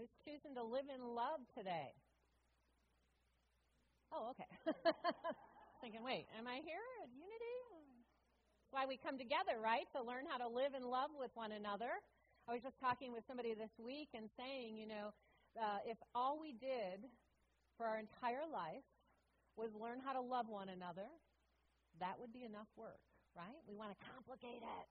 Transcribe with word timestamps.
Who's 0.00 0.16
choosing 0.24 0.56
to 0.56 0.64
live 0.64 0.88
in 0.88 1.04
love 1.04 1.44
today? 1.52 1.92
Oh, 4.08 4.32
okay. 4.32 4.48
Thinking, 5.84 6.00
wait, 6.00 6.24
am 6.40 6.48
I 6.48 6.64
here 6.64 6.80
at 7.04 7.12
Unity? 7.12 7.60
Why 8.72 8.88
we 8.88 8.96
come 8.96 9.20
together, 9.20 9.60
right? 9.60 9.84
To 9.92 10.00
learn 10.00 10.24
how 10.24 10.40
to 10.40 10.48
live 10.48 10.72
in 10.72 10.88
love 10.88 11.12
with 11.12 11.28
one 11.36 11.52
another. 11.52 12.00
I 12.48 12.56
was 12.56 12.64
just 12.64 12.80
talking 12.80 13.12
with 13.12 13.28
somebody 13.28 13.52
this 13.52 13.76
week 13.76 14.08
and 14.16 14.32
saying, 14.40 14.80
you 14.80 14.88
know, 14.88 15.12
uh, 15.60 15.84
if 15.84 16.00
all 16.16 16.40
we 16.40 16.56
did 16.56 17.04
for 17.76 17.84
our 17.84 18.00
entire 18.00 18.48
life 18.48 18.88
was 19.52 19.68
learn 19.76 20.00
how 20.00 20.16
to 20.16 20.24
love 20.24 20.48
one 20.48 20.72
another, 20.72 21.12
that 22.00 22.16
would 22.16 22.32
be 22.32 22.48
enough 22.48 22.72
work, 22.72 23.04
right? 23.36 23.60
We 23.68 23.76
want 23.76 23.92
to 23.92 24.00
complicate 24.00 24.64
it. 24.64 24.86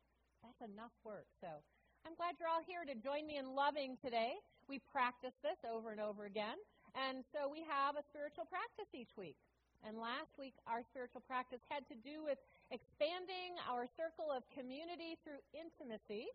That's 0.46 0.62
enough 0.70 0.94
work. 1.02 1.26
So 1.41 1.66
I'm 2.07 2.16
glad 2.16 2.39
you're 2.39 2.47
all 2.52 2.63
here 2.63 2.88
to 2.88 2.95
join 2.95 3.27
me 3.27 3.36
in 3.36 3.52
loving 3.52 4.00
today. 4.00 4.39
We 4.71 4.79
practice 4.79 5.36
this 5.43 5.60
over 5.68 5.92
and 5.92 6.00
over 6.00 6.24
again. 6.24 6.55
And 6.96 7.28
so 7.36 7.51
we 7.51 7.61
have 7.68 8.00
a 8.00 8.04
spiritual 8.07 8.47
practice 8.47 8.87
each 8.96 9.11
week. 9.19 9.36
And 9.83 10.00
last 10.00 10.36
week, 10.39 10.55
our 10.68 10.83
spiritual 10.83 11.24
practice 11.24 11.64
had 11.68 11.88
to 11.91 11.96
do 12.00 12.24
with 12.24 12.39
expanding 12.71 13.55
our 13.68 13.88
circle 14.00 14.32
of 14.32 14.47
community 14.51 15.19
through 15.24 15.39
intimacy. 15.55 16.27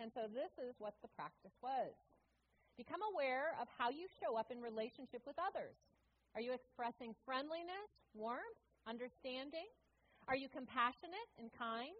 And 0.00 0.12
so 0.12 0.28
this 0.28 0.52
is 0.60 0.76
what 0.80 0.96
the 1.00 1.12
practice 1.16 1.56
was. 1.60 1.92
Become 2.76 3.02
aware 3.12 3.56
of 3.58 3.66
how 3.76 3.90
you 3.90 4.06
show 4.22 4.38
up 4.38 4.52
in 4.52 4.62
relationship 4.62 5.24
with 5.26 5.36
others. 5.40 5.74
Are 6.36 6.44
you 6.44 6.52
expressing 6.54 7.16
friendliness, 7.26 7.90
warmth, 8.14 8.60
understanding? 8.86 9.66
Are 10.28 10.36
you 10.36 10.46
compassionate 10.52 11.28
and 11.40 11.50
kind? 11.56 11.96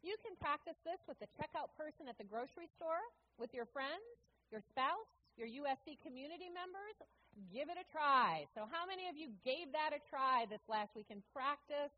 You 0.00 0.16
can 0.24 0.32
practice 0.40 0.76
this 0.84 1.00
with 1.04 1.20
the 1.20 1.28
checkout 1.36 1.72
person 1.76 2.08
at 2.08 2.16
the 2.16 2.24
grocery 2.24 2.68
store, 2.80 3.04
with 3.36 3.52
your 3.52 3.68
friends, 3.68 4.04
your 4.48 4.64
spouse, 4.72 5.08
your 5.36 5.48
USC 5.64 6.00
community 6.00 6.48
members. 6.48 6.96
Give 7.52 7.68
it 7.70 7.78
a 7.78 7.86
try. 7.92 8.44
So, 8.56 8.66
how 8.66 8.84
many 8.88 9.06
of 9.06 9.14
you 9.14 9.30
gave 9.46 9.70
that 9.72 9.94
a 9.94 10.00
try 10.10 10.44
this 10.50 10.60
last 10.66 10.92
week 10.98 11.08
and 11.12 11.22
practiced 11.30 11.94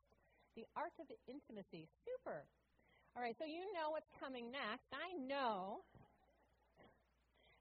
the 0.58 0.68
art 0.76 0.92
of 1.00 1.08
intimacy? 1.24 1.88
Super. 2.04 2.44
All 3.16 3.22
right, 3.22 3.36
so 3.38 3.44
you 3.44 3.64
know 3.72 3.92
what's 3.92 4.08
coming 4.20 4.52
next. 4.52 4.88
I 4.92 5.12
know 5.16 5.84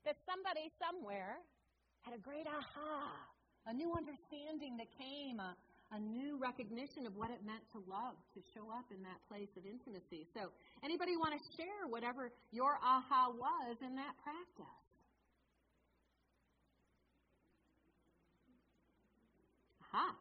that 0.05 0.17
somebody 0.25 0.71
somewhere 0.79 1.37
had 2.01 2.15
a 2.15 2.21
great 2.21 2.47
aha, 2.47 3.13
a 3.67 3.73
new 3.73 3.93
understanding 3.93 4.77
that 4.77 4.89
came, 4.97 5.39
a, 5.39 5.53
a 5.91 5.99
new 5.99 6.39
recognition 6.39 7.05
of 7.05 7.15
what 7.15 7.29
it 7.29 7.43
meant 7.45 7.63
to 7.75 7.79
love, 7.89 8.15
to 8.33 8.39
show 8.55 8.71
up 8.71 8.87
in 8.91 9.03
that 9.03 9.19
place 9.27 9.51
of 9.57 9.67
intimacy. 9.67 10.27
So, 10.33 10.51
anybody 10.83 11.17
want 11.17 11.35
to 11.35 11.41
share 11.55 11.87
whatever 11.87 12.31
your 12.51 12.79
aha 12.81 13.29
was 13.31 13.77
in 13.83 13.95
that 13.95 14.15
practice? 14.23 14.79
Aha. 19.91 20.15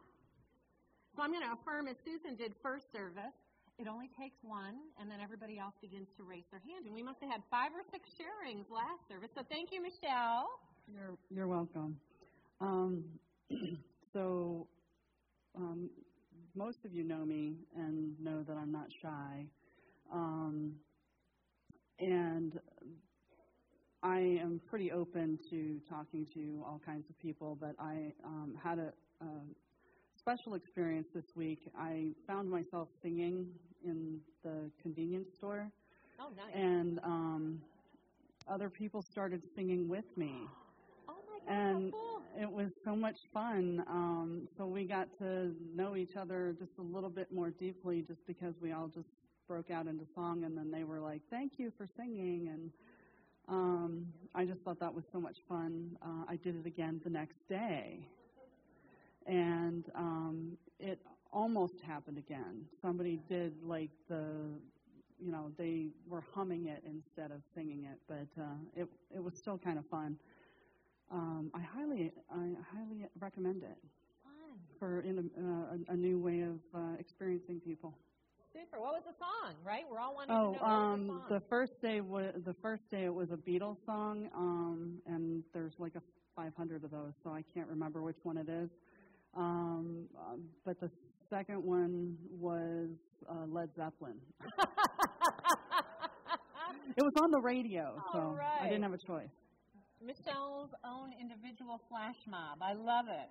So 1.15 1.23
I'm 1.23 1.31
going 1.31 1.43
to 1.43 1.55
affirm 1.55 1.87
as 1.87 1.95
Susan 2.03 2.35
did 2.35 2.55
first 2.63 2.91
service 2.91 3.35
it 3.81 3.87
only 3.87 4.09
takes 4.19 4.37
one, 4.43 4.77
and 4.99 5.09
then 5.09 5.17
everybody 5.19 5.57
else 5.57 5.73
begins 5.81 6.07
to 6.17 6.23
raise 6.23 6.45
their 6.51 6.61
hand. 6.61 6.85
And 6.85 6.93
we 6.93 7.01
must 7.01 7.19
have 7.21 7.31
had 7.31 7.41
five 7.49 7.71
or 7.73 7.81
six 7.89 8.09
sharings 8.13 8.69
last 8.69 9.01
service. 9.09 9.29
So 9.33 9.41
thank 9.49 9.71
you, 9.71 9.81
Michelle. 9.81 10.45
You're 10.85 11.17
you're 11.33 11.47
welcome. 11.47 11.97
Um, 12.59 13.03
so 14.13 14.67
most 16.55 16.85
of 16.85 16.93
you 16.93 17.03
know 17.03 17.25
me 17.25 17.53
and 17.75 18.13
know 18.19 18.43
that 18.43 18.57
I'm 18.57 18.71
not 18.71 18.87
shy, 19.01 19.45
um, 20.11 20.73
and 21.99 22.59
I 24.03 24.19
am 24.19 24.59
pretty 24.67 24.91
open 24.91 25.37
to 25.49 25.79
talking 25.89 26.25
to 26.33 26.63
all 26.65 26.81
kinds 26.83 27.09
of 27.09 27.17
people. 27.19 27.57
But 27.59 27.75
I 27.79 28.13
um, 28.25 28.55
had 28.61 28.79
a, 28.79 28.93
a 29.21 29.27
special 30.17 30.55
experience 30.55 31.07
this 31.13 31.35
week. 31.35 31.59
I 31.77 32.11
found 32.27 32.49
myself 32.49 32.89
singing 33.01 33.47
in 33.85 34.19
the 34.43 34.69
convenience 34.81 35.29
store. 35.37 35.67
Oh, 36.19 36.29
nice. 36.35 36.55
And 36.55 36.99
um, 37.03 37.59
other 38.47 38.69
people 38.69 39.01
started 39.01 39.41
singing 39.55 39.87
with 39.87 40.05
me. 40.17 40.33
And 41.47 41.93
it 42.39 42.49
was 42.49 42.71
so 42.85 42.95
much 42.95 43.17
fun. 43.33 43.83
Um, 43.87 44.47
so 44.57 44.65
we 44.65 44.85
got 44.85 45.07
to 45.19 45.53
know 45.75 45.95
each 45.95 46.15
other 46.15 46.55
just 46.57 46.71
a 46.79 46.81
little 46.81 47.09
bit 47.09 47.31
more 47.31 47.49
deeply 47.49 48.01
just 48.01 48.25
because 48.27 48.53
we 48.61 48.71
all 48.71 48.87
just 48.87 49.09
broke 49.47 49.69
out 49.71 49.87
into 49.87 50.05
song 50.15 50.43
and 50.43 50.57
then 50.57 50.71
they 50.71 50.83
were 50.83 50.99
like, 50.99 51.21
thank 51.29 51.53
you 51.57 51.71
for 51.77 51.87
singing. 51.97 52.47
And 52.47 52.71
um, 53.49 54.07
I 54.33 54.45
just 54.45 54.61
thought 54.61 54.79
that 54.79 54.93
was 54.93 55.03
so 55.11 55.19
much 55.19 55.37
fun. 55.49 55.97
Uh, 56.01 56.25
I 56.29 56.37
did 56.37 56.55
it 56.55 56.65
again 56.65 57.01
the 57.03 57.09
next 57.09 57.37
day 57.49 57.99
and 59.27 59.85
um, 59.95 60.57
it 60.79 60.99
almost 61.31 61.79
happened 61.85 62.17
again. 62.17 62.65
Somebody 62.81 63.19
did 63.29 63.53
like 63.63 63.89
the, 64.09 64.23
you 65.19 65.31
know, 65.31 65.51
they 65.57 65.87
were 66.07 66.23
humming 66.33 66.67
it 66.67 66.83
instead 66.85 67.31
of 67.31 67.41
singing 67.55 67.85
it, 67.85 67.99
but 68.07 68.41
uh, 68.41 68.55
it 68.75 68.87
it 69.13 69.23
was 69.23 69.35
still 69.35 69.57
kind 69.57 69.77
of 69.77 69.85
fun. 69.87 70.17
Um, 71.11 71.51
I 71.53 71.59
highly 71.61 72.11
I 72.31 72.53
highly 72.73 73.05
recommend 73.19 73.63
it 73.63 73.77
Fun. 74.23 74.57
for 74.79 75.01
in 75.01 75.17
a, 75.19 75.21
uh, 75.41 75.93
a 75.93 75.95
new 75.95 76.17
way 76.19 76.41
of 76.41 76.57
uh, 76.73 76.95
experiencing 76.99 77.59
people. 77.59 77.93
Super. 78.53 78.79
What 78.79 78.93
was 78.93 79.03
the 79.05 79.13
song? 79.19 79.55
Right? 79.65 79.83
We're 79.89 79.99
all 79.99 80.15
wanting 80.15 80.35
Oh, 80.35 80.53
to 80.53 80.57
know. 80.59 80.63
What 80.63 80.71
um, 80.71 81.07
was 81.07 81.21
the 81.29 81.41
first 81.49 81.73
day 81.81 82.01
was 82.01 82.33
the 82.45 82.55
first 82.61 82.89
day 82.91 83.03
it 83.05 83.13
was 83.13 83.29
a 83.31 83.37
Beatles 83.37 83.77
song, 83.85 84.29
um, 84.35 84.99
and 85.05 85.43
there's 85.53 85.73
like 85.79 85.95
a 85.95 86.01
500 86.35 86.83
of 86.83 86.91
those, 86.91 87.13
so 87.23 87.29
I 87.31 87.43
can't 87.53 87.67
remember 87.67 88.01
which 88.01 88.17
one 88.23 88.37
it 88.37 88.49
is. 88.49 88.69
Um, 89.35 90.05
uh, 90.17 90.35
but 90.65 90.79
the 90.79 90.89
second 91.29 91.63
one 91.63 92.17
was 92.39 92.89
uh, 93.29 93.45
Led 93.47 93.69
Zeppelin. 93.75 94.15
It 96.97 97.03
was 97.03 97.13
on 97.21 97.31
the 97.31 97.39
radio, 97.39 98.01
so 98.11 98.35
right. 98.37 98.59
I 98.61 98.65
didn't 98.65 98.83
have 98.83 98.93
a 98.93 98.97
choice. 98.97 99.29
Michelle's 100.01 100.71
own 100.83 101.13
individual 101.21 101.79
flash 101.87 102.17
mob. 102.27 102.57
I 102.61 102.73
love 102.73 103.05
it. 103.07 103.29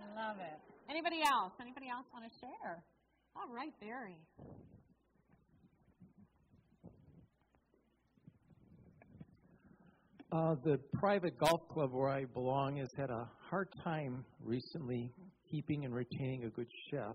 I 0.00 0.06
love 0.16 0.36
it. 0.40 0.58
Anybody 0.88 1.20
else? 1.20 1.52
Anybody 1.60 1.88
else 1.88 2.06
want 2.12 2.24
to 2.24 2.32
share? 2.40 2.82
All 3.36 3.52
right, 3.52 3.72
Barry. 3.80 4.16
Uh, 10.32 10.54
the 10.64 10.78
private 10.94 11.38
golf 11.38 11.60
club 11.68 11.90
where 11.92 12.08
I 12.08 12.24
belong 12.24 12.78
has 12.78 12.88
had 12.96 13.10
a 13.10 13.28
hard 13.50 13.68
time 13.84 14.24
recently 14.42 15.12
keeping 15.50 15.84
and 15.84 15.94
retaining 15.94 16.44
a 16.44 16.50
good 16.50 16.66
chef. 16.90 17.14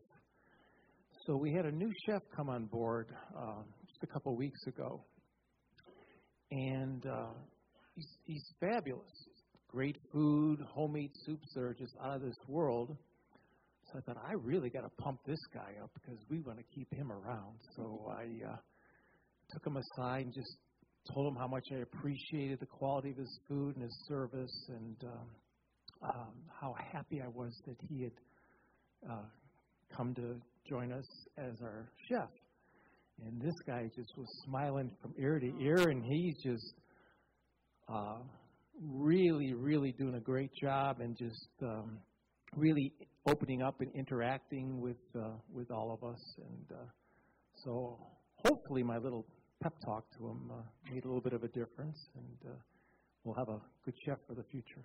So 1.26 1.36
we 1.36 1.54
had 1.54 1.66
a 1.66 1.72
new 1.72 1.92
chef 2.06 2.22
come 2.36 2.50
on 2.50 2.66
board 2.66 3.08
uh, 3.38 3.64
just 3.88 4.04
a 4.04 4.08
couple 4.08 4.36
weeks 4.36 4.66
ago, 4.66 5.04
and 6.52 7.06
uh, 7.06 7.34
he's, 8.02 8.36
he's 8.36 8.54
fabulous. 8.60 9.28
Great 9.68 9.98
food, 10.12 10.60
homemade 10.74 11.12
soups 11.26 11.48
that 11.54 11.62
are 11.62 11.74
just 11.74 11.94
out 12.04 12.16
of 12.16 12.22
this 12.22 12.36
world. 12.48 12.98
So 13.92 14.00
I 14.00 14.02
thought 14.02 14.18
I 14.28 14.34
really 14.34 14.70
got 14.70 14.82
to 14.82 14.90
pump 15.04 15.20
this 15.26 15.40
guy 15.54 15.74
up 15.82 15.92
because 15.94 16.20
we 16.30 16.40
want 16.42 16.58
to 16.58 16.66
keep 16.76 16.94
him 16.94 17.12
around. 17.12 17.58
So 17.76 18.12
I 18.12 18.52
uh, 18.52 18.56
took 19.54 19.66
him 19.66 19.78
aside 19.78 20.26
and 20.26 20.34
just 20.34 20.58
told 21.14 21.28
him 21.28 21.36
how 21.36 21.48
much 21.48 21.66
I 21.72 21.78
appreciated 21.78 22.60
the 22.60 22.66
quality 22.66 23.12
of 23.12 23.18
his 23.18 23.40
food 23.48 23.76
and 23.76 23.84
his 23.84 24.06
service, 24.08 24.70
and 24.70 24.96
um, 25.04 26.10
um, 26.10 26.34
how 26.60 26.76
happy 26.92 27.22
I 27.22 27.28
was 27.28 27.52
that 27.66 27.76
he 27.90 28.04
had 28.04 28.12
uh, 29.10 29.26
come 29.96 30.14
to 30.16 30.36
join 30.70 30.92
us 30.92 31.08
as 31.38 31.54
our 31.62 31.90
chef. 32.08 32.30
And 33.26 33.42
this 33.42 33.56
guy 33.66 33.90
just 33.96 34.12
was 34.18 34.28
smiling 34.46 34.92
from 35.02 35.14
ear 35.18 35.40
to 35.40 35.52
ear, 35.62 35.90
and 35.90 36.04
he's 36.04 36.36
just 36.44 36.74
uh, 37.88 38.18
really, 38.82 39.54
really 39.54 39.92
doing 39.92 40.16
a 40.16 40.20
great 40.20 40.54
job, 40.54 41.00
and 41.00 41.18
just 41.18 41.50
um, 41.62 41.98
really 42.56 42.94
opening 43.28 43.62
up 43.62 43.82
and 43.82 43.92
interacting 43.94 44.82
with 44.82 44.98
uh, 45.16 45.30
with 45.54 45.72
all 45.72 45.92
of 45.92 46.08
us. 46.08 46.22
And 46.38 46.78
uh, 46.78 46.84
so, 47.64 47.98
hopefully, 48.46 48.84
my 48.84 48.98
little 48.98 49.26
pep 49.62 49.74
talk 49.86 50.06
to 50.18 50.28
him 50.28 50.52
uh, 50.52 50.92
made 50.92 51.06
a 51.06 51.08
little 51.08 51.22
bit 51.22 51.34
of 51.34 51.44
a 51.44 51.50
difference, 51.50 52.00
and 52.16 52.52
uh, 52.52 52.56
we'll 53.24 53.36
have 53.36 53.50
a 53.50 53.60
good 53.86 53.96
chef 54.06 54.18
for 54.28 54.34
the 54.34 54.44
future. 54.52 54.84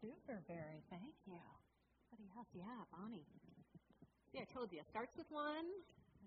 Super, 0.00 0.42
Barry. 0.46 0.82
Thank 0.90 1.14
you. 1.26 1.40
Anybody 2.12 2.30
else? 2.36 2.46
Yeah, 2.54 2.84
Bonnie. 2.92 3.24
See, 4.32 4.40
I 4.40 4.46
told 4.52 4.70
you. 4.72 4.78
It 4.78 4.86
starts 4.90 5.16
with 5.16 5.26
one, 5.30 5.64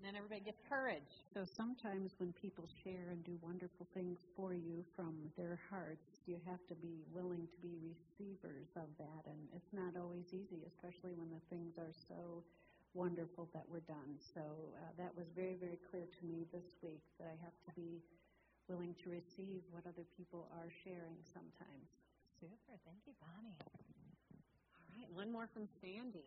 and 0.02 0.10
then 0.10 0.18
everybody 0.18 0.42
gets 0.42 0.66
courage. 0.66 1.22
So 1.30 1.46
sometimes 1.46 2.18
when 2.18 2.34
people 2.34 2.66
share 2.82 3.14
and 3.14 3.22
do 3.22 3.38
wonderful 3.38 3.86
things 3.94 4.26
for 4.34 4.58
you 4.58 4.82
from 4.98 5.14
their 5.38 5.62
hearts, 5.70 6.26
you 6.26 6.42
have 6.50 6.66
to 6.74 6.76
be 6.82 7.06
willing 7.14 7.46
to 7.46 7.58
be 7.62 7.78
receivers 7.86 8.74
of 8.74 8.90
that. 8.98 9.22
And 9.30 9.38
it's 9.54 9.70
not 9.70 9.94
always 9.94 10.26
easy, 10.34 10.66
especially 10.66 11.14
when 11.14 11.30
the 11.30 11.38
things 11.54 11.78
are 11.78 11.94
so 12.10 12.42
wonderful 12.98 13.46
that 13.54 13.62
were 13.70 13.86
done. 13.86 14.18
So 14.18 14.42
uh, 14.42 14.90
that 14.98 15.14
was 15.14 15.30
very, 15.38 15.54
very 15.62 15.78
clear 15.94 16.10
to 16.10 16.22
me 16.26 16.50
this 16.50 16.66
week 16.82 17.06
that 17.22 17.30
I 17.30 17.38
have 17.46 17.54
to 17.70 17.72
be 17.78 18.02
willing 18.66 18.98
to 19.06 19.14
receive 19.14 19.62
what 19.70 19.86
other 19.86 20.10
people 20.18 20.50
are 20.58 20.74
sharing 20.82 21.22
sometimes. 21.30 21.86
Super. 22.42 22.74
Thank 22.90 23.06
you, 23.06 23.14
Bonnie. 23.22 23.54
All 24.74 24.98
right, 24.98 25.14
one 25.14 25.30
more 25.30 25.46
from 25.54 25.70
Sandy. 25.78 26.26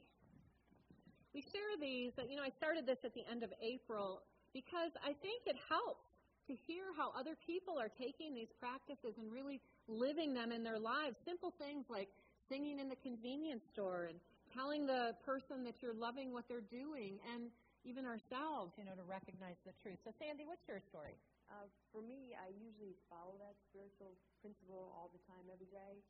We 1.35 1.43
share 1.43 1.75
these, 1.83 2.15
you 2.31 2.39
know, 2.39 2.47
I 2.47 2.55
started 2.55 2.87
this 2.87 3.03
at 3.03 3.13
the 3.13 3.27
end 3.27 3.43
of 3.43 3.51
April 3.59 4.23
because 4.55 4.95
I 5.03 5.19
think 5.19 5.43
it 5.51 5.59
helps 5.67 6.07
to 6.47 6.55
hear 6.55 6.95
how 6.95 7.11
other 7.19 7.35
people 7.35 7.75
are 7.75 7.91
taking 7.91 8.39
these 8.39 8.55
practices 8.63 9.19
and 9.19 9.27
really 9.33 9.59
living 9.91 10.31
them 10.31 10.55
in 10.55 10.63
their 10.63 10.79
lives. 10.79 11.19
Simple 11.27 11.51
things 11.59 11.91
like 11.91 12.07
singing 12.47 12.79
in 12.79 12.87
the 12.87 13.01
convenience 13.03 13.67
store 13.75 14.07
and 14.07 14.23
telling 14.55 14.87
the 14.87 15.19
person 15.27 15.67
that 15.67 15.83
you're 15.83 15.97
loving 15.97 16.31
what 16.31 16.47
they're 16.47 16.69
doing 16.71 17.19
and 17.35 17.51
even 17.83 18.07
ourselves, 18.07 18.73
you 18.79 18.87
know, 18.87 18.95
to 18.95 19.03
recognize 19.03 19.59
the 19.67 19.75
truth. 19.83 19.99
So, 20.07 20.15
Sandy, 20.17 20.47
what's 20.47 20.65
your 20.71 20.79
story? 20.79 21.19
Uh, 21.51 21.67
for 21.93 22.01
me, 22.01 22.33
I 22.39 22.55
usually 22.55 22.97
follow 23.11 23.37
that 23.43 23.59
spiritual 23.69 24.17
principle 24.41 24.95
all 24.97 25.11
the 25.13 25.21
time, 25.29 25.45
every 25.53 25.69
day. 25.69 26.01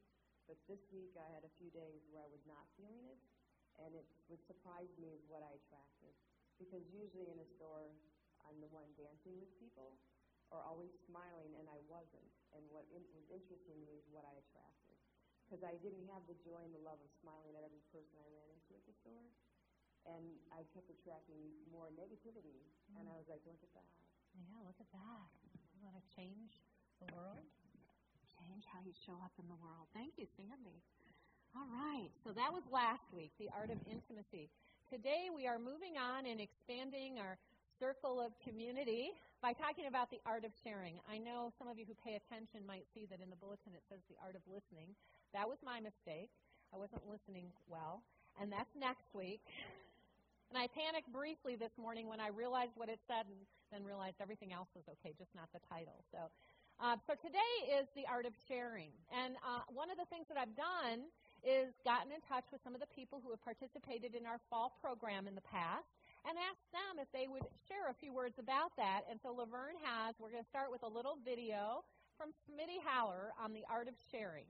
But 0.47 0.61
this 0.69 0.85
week, 0.93 1.17
I 1.17 1.27
had 1.32 1.43
a 1.43 1.53
few 1.56 1.73
days 1.73 2.05
where 2.12 2.20
I 2.23 2.29
was 2.29 2.44
not 2.44 2.69
feeling 2.77 3.09
it, 3.09 3.19
and 3.82 3.94
it 3.94 4.06
would 4.31 4.43
surprise 4.47 4.91
me 5.00 5.15
is 5.15 5.25
what 5.26 5.43
I 5.43 5.53
attracted. 5.59 6.15
Because 6.61 6.87
usually 6.91 7.31
in 7.31 7.38
a 7.43 7.49
store, 7.59 7.91
I'm 8.47 8.59
the 8.62 8.71
one 8.71 8.87
dancing 8.94 9.41
with 9.43 9.50
people, 9.59 9.99
or 10.55 10.62
always 10.62 10.94
smiling, 11.09 11.59
and 11.59 11.67
I 11.67 11.81
wasn't. 11.91 12.31
And 12.55 12.62
what 12.71 12.87
in, 12.94 13.03
was 13.17 13.26
interesting 13.32 13.75
to 13.75 13.85
me 13.88 13.99
is 13.99 14.06
what 14.15 14.23
I 14.23 14.35
attracted. 14.38 14.99
Because 15.44 15.67
I 15.67 15.75
didn't 15.82 16.06
have 16.15 16.25
the 16.31 16.38
joy 16.47 16.62
and 16.62 16.73
the 16.73 16.81
love 16.81 17.03
of 17.03 17.11
smiling 17.21 17.53
at 17.59 17.67
every 17.67 17.82
person 17.91 18.17
I 18.23 18.29
ran 18.32 18.49
into 18.49 18.73
at 18.79 18.85
the 18.87 18.97
store 19.03 19.29
and 20.05 20.25
I 20.53 20.65
kept 20.73 20.88
attracting 20.93 21.41
more 21.73 21.88
negativity. 21.97 22.61
Mm. 22.93 23.00
And 23.00 23.05
I 23.09 23.17
was 23.17 23.29
like, 23.29 23.41
look 23.49 23.61
at 23.65 23.73
that. 23.73 23.93
Yeah, 24.37 24.61
look 24.65 24.77
at 24.81 24.91
that. 24.93 25.29
You 25.77 25.81
want 25.85 25.97
to 25.97 26.06
change 26.12 26.61
the 27.00 27.09
world? 27.12 27.41
Change 28.37 28.65
how 28.69 28.85
you 28.85 28.93
show 28.93 29.17
up 29.25 29.32
in 29.41 29.49
the 29.49 29.56
world. 29.56 29.88
Thank 29.97 30.20
you, 30.20 30.29
Sandy. 30.37 30.85
All 31.55 31.71
right, 31.71 32.11
so 32.27 32.35
that 32.35 32.51
was 32.51 32.67
last 32.67 33.06
week, 33.15 33.31
the 33.39 33.47
art 33.55 33.71
of 33.71 33.79
intimacy. 33.87 34.51
Today 34.91 35.31
we 35.31 35.47
are 35.47 35.62
moving 35.62 35.95
on 35.95 36.27
and 36.27 36.43
expanding 36.43 37.23
our 37.23 37.39
circle 37.79 38.19
of 38.19 38.35
community 38.43 39.15
by 39.39 39.55
talking 39.55 39.87
about 39.87 40.11
the 40.11 40.19
art 40.27 40.43
of 40.43 40.51
sharing. 40.67 40.99
I 41.06 41.23
know 41.23 41.55
some 41.55 41.71
of 41.71 41.79
you 41.79 41.87
who 41.87 41.95
pay 42.03 42.19
attention 42.19 42.67
might 42.67 42.91
see 42.91 43.06
that 43.06 43.23
in 43.23 43.31
the 43.31 43.39
bulletin 43.39 43.71
it 43.71 43.87
says 43.87 44.03
the 44.11 44.19
art 44.19 44.35
of 44.35 44.43
listening. 44.51 44.99
That 45.31 45.47
was 45.47 45.62
my 45.62 45.79
mistake. 45.79 46.35
I 46.75 46.77
wasn't 46.77 47.06
listening 47.06 47.55
well. 47.71 48.03
And 48.35 48.51
that's 48.51 48.75
next 48.75 49.06
week. 49.15 49.47
And 50.51 50.59
I 50.59 50.67
panicked 50.75 51.15
briefly 51.15 51.55
this 51.55 51.75
morning 51.79 52.11
when 52.11 52.19
I 52.19 52.35
realized 52.35 52.75
what 52.75 52.91
it 52.91 52.99
said 53.06 53.31
and 53.31 53.39
then 53.71 53.87
realized 53.87 54.19
everything 54.19 54.51
else 54.51 54.75
was 54.75 54.91
okay, 54.99 55.15
just 55.15 55.31
not 55.39 55.47
the 55.55 55.62
title. 55.71 56.03
So, 56.11 56.19
uh, 56.83 56.99
so 57.06 57.15
today 57.15 57.79
is 57.79 57.87
the 57.95 58.11
art 58.11 58.27
of 58.27 58.35
sharing. 58.51 58.91
And 59.15 59.39
uh, 59.39 59.62
one 59.71 59.87
of 59.95 60.03
the 60.03 60.06
things 60.11 60.27
that 60.27 60.35
I've 60.35 60.55
done 60.59 61.06
is 61.44 61.76
gotten 61.85 62.11
in 62.11 62.25
touch 62.25 62.49
with 62.49 62.64
some 62.64 62.73
of 62.73 62.81
the 62.81 62.88
people 62.91 63.20
who 63.20 63.29
have 63.31 63.44
participated 63.44 64.17
in 64.17 64.25
our 64.25 64.41
fall 64.49 64.73
program 64.81 65.29
in 65.29 65.37
the 65.37 65.44
past 65.44 65.85
and 66.25 66.41
asked 66.41 66.69
them 66.73 66.96
if 66.96 67.08
they 67.12 67.29
would 67.29 67.44
share 67.69 67.93
a 67.93 67.96
few 68.00 68.12
words 68.12 68.41
about 68.41 68.73
that. 68.81 69.05
And 69.12 69.20
so 69.20 69.37
Laverne 69.37 69.76
has, 69.85 70.17
we're 70.17 70.32
going 70.32 70.43
to 70.43 70.49
start 70.49 70.73
with 70.73 70.82
a 70.82 70.88
little 70.88 71.20
video 71.20 71.85
from 72.17 72.32
Smitty 72.49 72.81
Haller 72.81 73.37
on 73.37 73.52
the 73.52 73.61
art 73.69 73.88
of 73.88 73.94
sharing. 74.08 74.49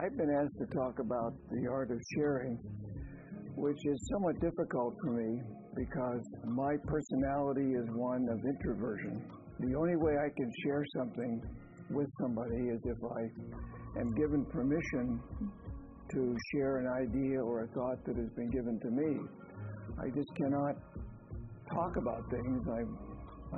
I've 0.00 0.16
been 0.16 0.32
asked 0.32 0.56
to 0.58 0.66
talk 0.74 0.98
about 0.98 1.32
the 1.52 1.68
art 1.68 1.90
of 1.90 2.00
sharing, 2.16 2.58
which 3.56 3.78
is 3.84 4.08
somewhat 4.12 4.40
difficult 4.40 4.94
for 5.04 5.12
me 5.12 5.40
because 5.76 6.24
my 6.48 6.76
personality 6.84 7.72
is 7.76 7.86
one 7.92 8.26
of 8.28 8.38
introversion. 8.44 9.22
The 9.60 9.74
only 9.74 9.96
way 9.96 10.12
I 10.18 10.28
can 10.36 10.50
share 10.64 10.84
something 10.96 11.40
with 11.90 12.08
somebody 12.20 12.56
is 12.68 12.80
if 12.84 12.98
I 13.04 14.00
am 14.00 14.14
given 14.14 14.44
permission 14.46 15.20
to 16.12 16.36
share 16.52 16.78
an 16.78 16.88
idea 16.88 17.40
or 17.40 17.64
a 17.64 17.68
thought 17.68 18.04
that 18.06 18.16
has 18.16 18.30
been 18.36 18.50
given 18.50 18.78
to 18.80 18.90
me. 18.90 19.20
I 19.98 20.08
just 20.10 20.28
cannot 20.36 20.76
talk 21.72 21.96
about 21.96 22.22
things. 22.30 22.62
I'm, 22.68 22.98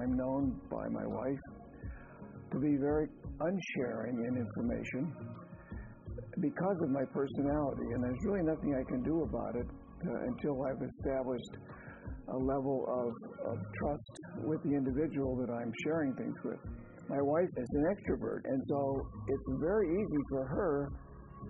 I'm 0.00 0.16
known 0.16 0.60
by 0.70 0.88
my 0.88 1.06
wife 1.06 1.44
to 2.52 2.58
be 2.58 2.76
very 2.80 3.08
unsharing 3.40 4.24
in 4.24 4.36
information 4.36 5.12
because 6.40 6.76
of 6.82 6.90
my 6.90 7.04
personality, 7.12 7.86
and 7.94 8.04
there's 8.04 8.22
really 8.24 8.44
nothing 8.44 8.74
I 8.74 8.84
can 8.90 9.02
do 9.02 9.22
about 9.22 9.56
it 9.56 9.66
uh, 10.06 10.28
until 10.28 10.64
I've 10.64 10.82
established 10.82 11.56
a 12.28 12.36
level 12.36 12.84
of, 12.88 13.52
of 13.52 13.58
trust 13.78 14.12
with 14.44 14.62
the 14.62 14.70
individual 14.70 15.36
that 15.36 15.50
I'm 15.52 15.72
sharing 15.84 16.14
things 16.14 16.36
with. 16.44 16.58
My 17.08 17.22
wife 17.22 17.48
is 17.56 17.68
an 17.72 17.84
extrovert, 17.84 18.40
and 18.44 18.60
so 18.68 19.06
it's 19.28 19.44
very 19.60 19.86
easy 19.86 20.22
for 20.28 20.44
her 20.44 20.90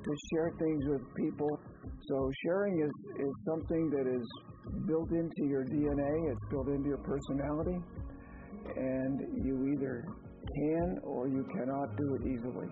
to 0.04 0.16
share 0.30 0.52
things 0.58 0.84
with 0.86 1.00
people. 1.14 1.58
So 2.08 2.30
sharing 2.44 2.80
is, 2.80 2.90
is 3.18 3.32
something 3.48 3.88
that 3.90 4.06
is 4.06 4.26
built 4.86 5.10
into 5.12 5.46
your 5.48 5.64
DNA, 5.64 6.30
it's 6.30 6.44
built 6.50 6.68
into 6.68 6.88
your 6.88 6.98
personality, 6.98 7.78
and 8.76 9.20
you 9.44 9.72
either 9.72 10.04
can 10.54 10.98
or 11.02 11.28
you 11.28 11.46
cannot 11.56 11.96
do 11.96 12.14
it 12.14 12.22
easily. 12.28 12.68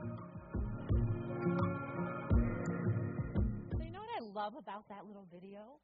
You 3.80 3.92
know 3.92 4.00
what 4.04 4.12
I 4.18 4.24
love 4.34 4.54
about 4.58 4.86
that 4.90 5.06
little 5.06 5.26
video 5.32 5.80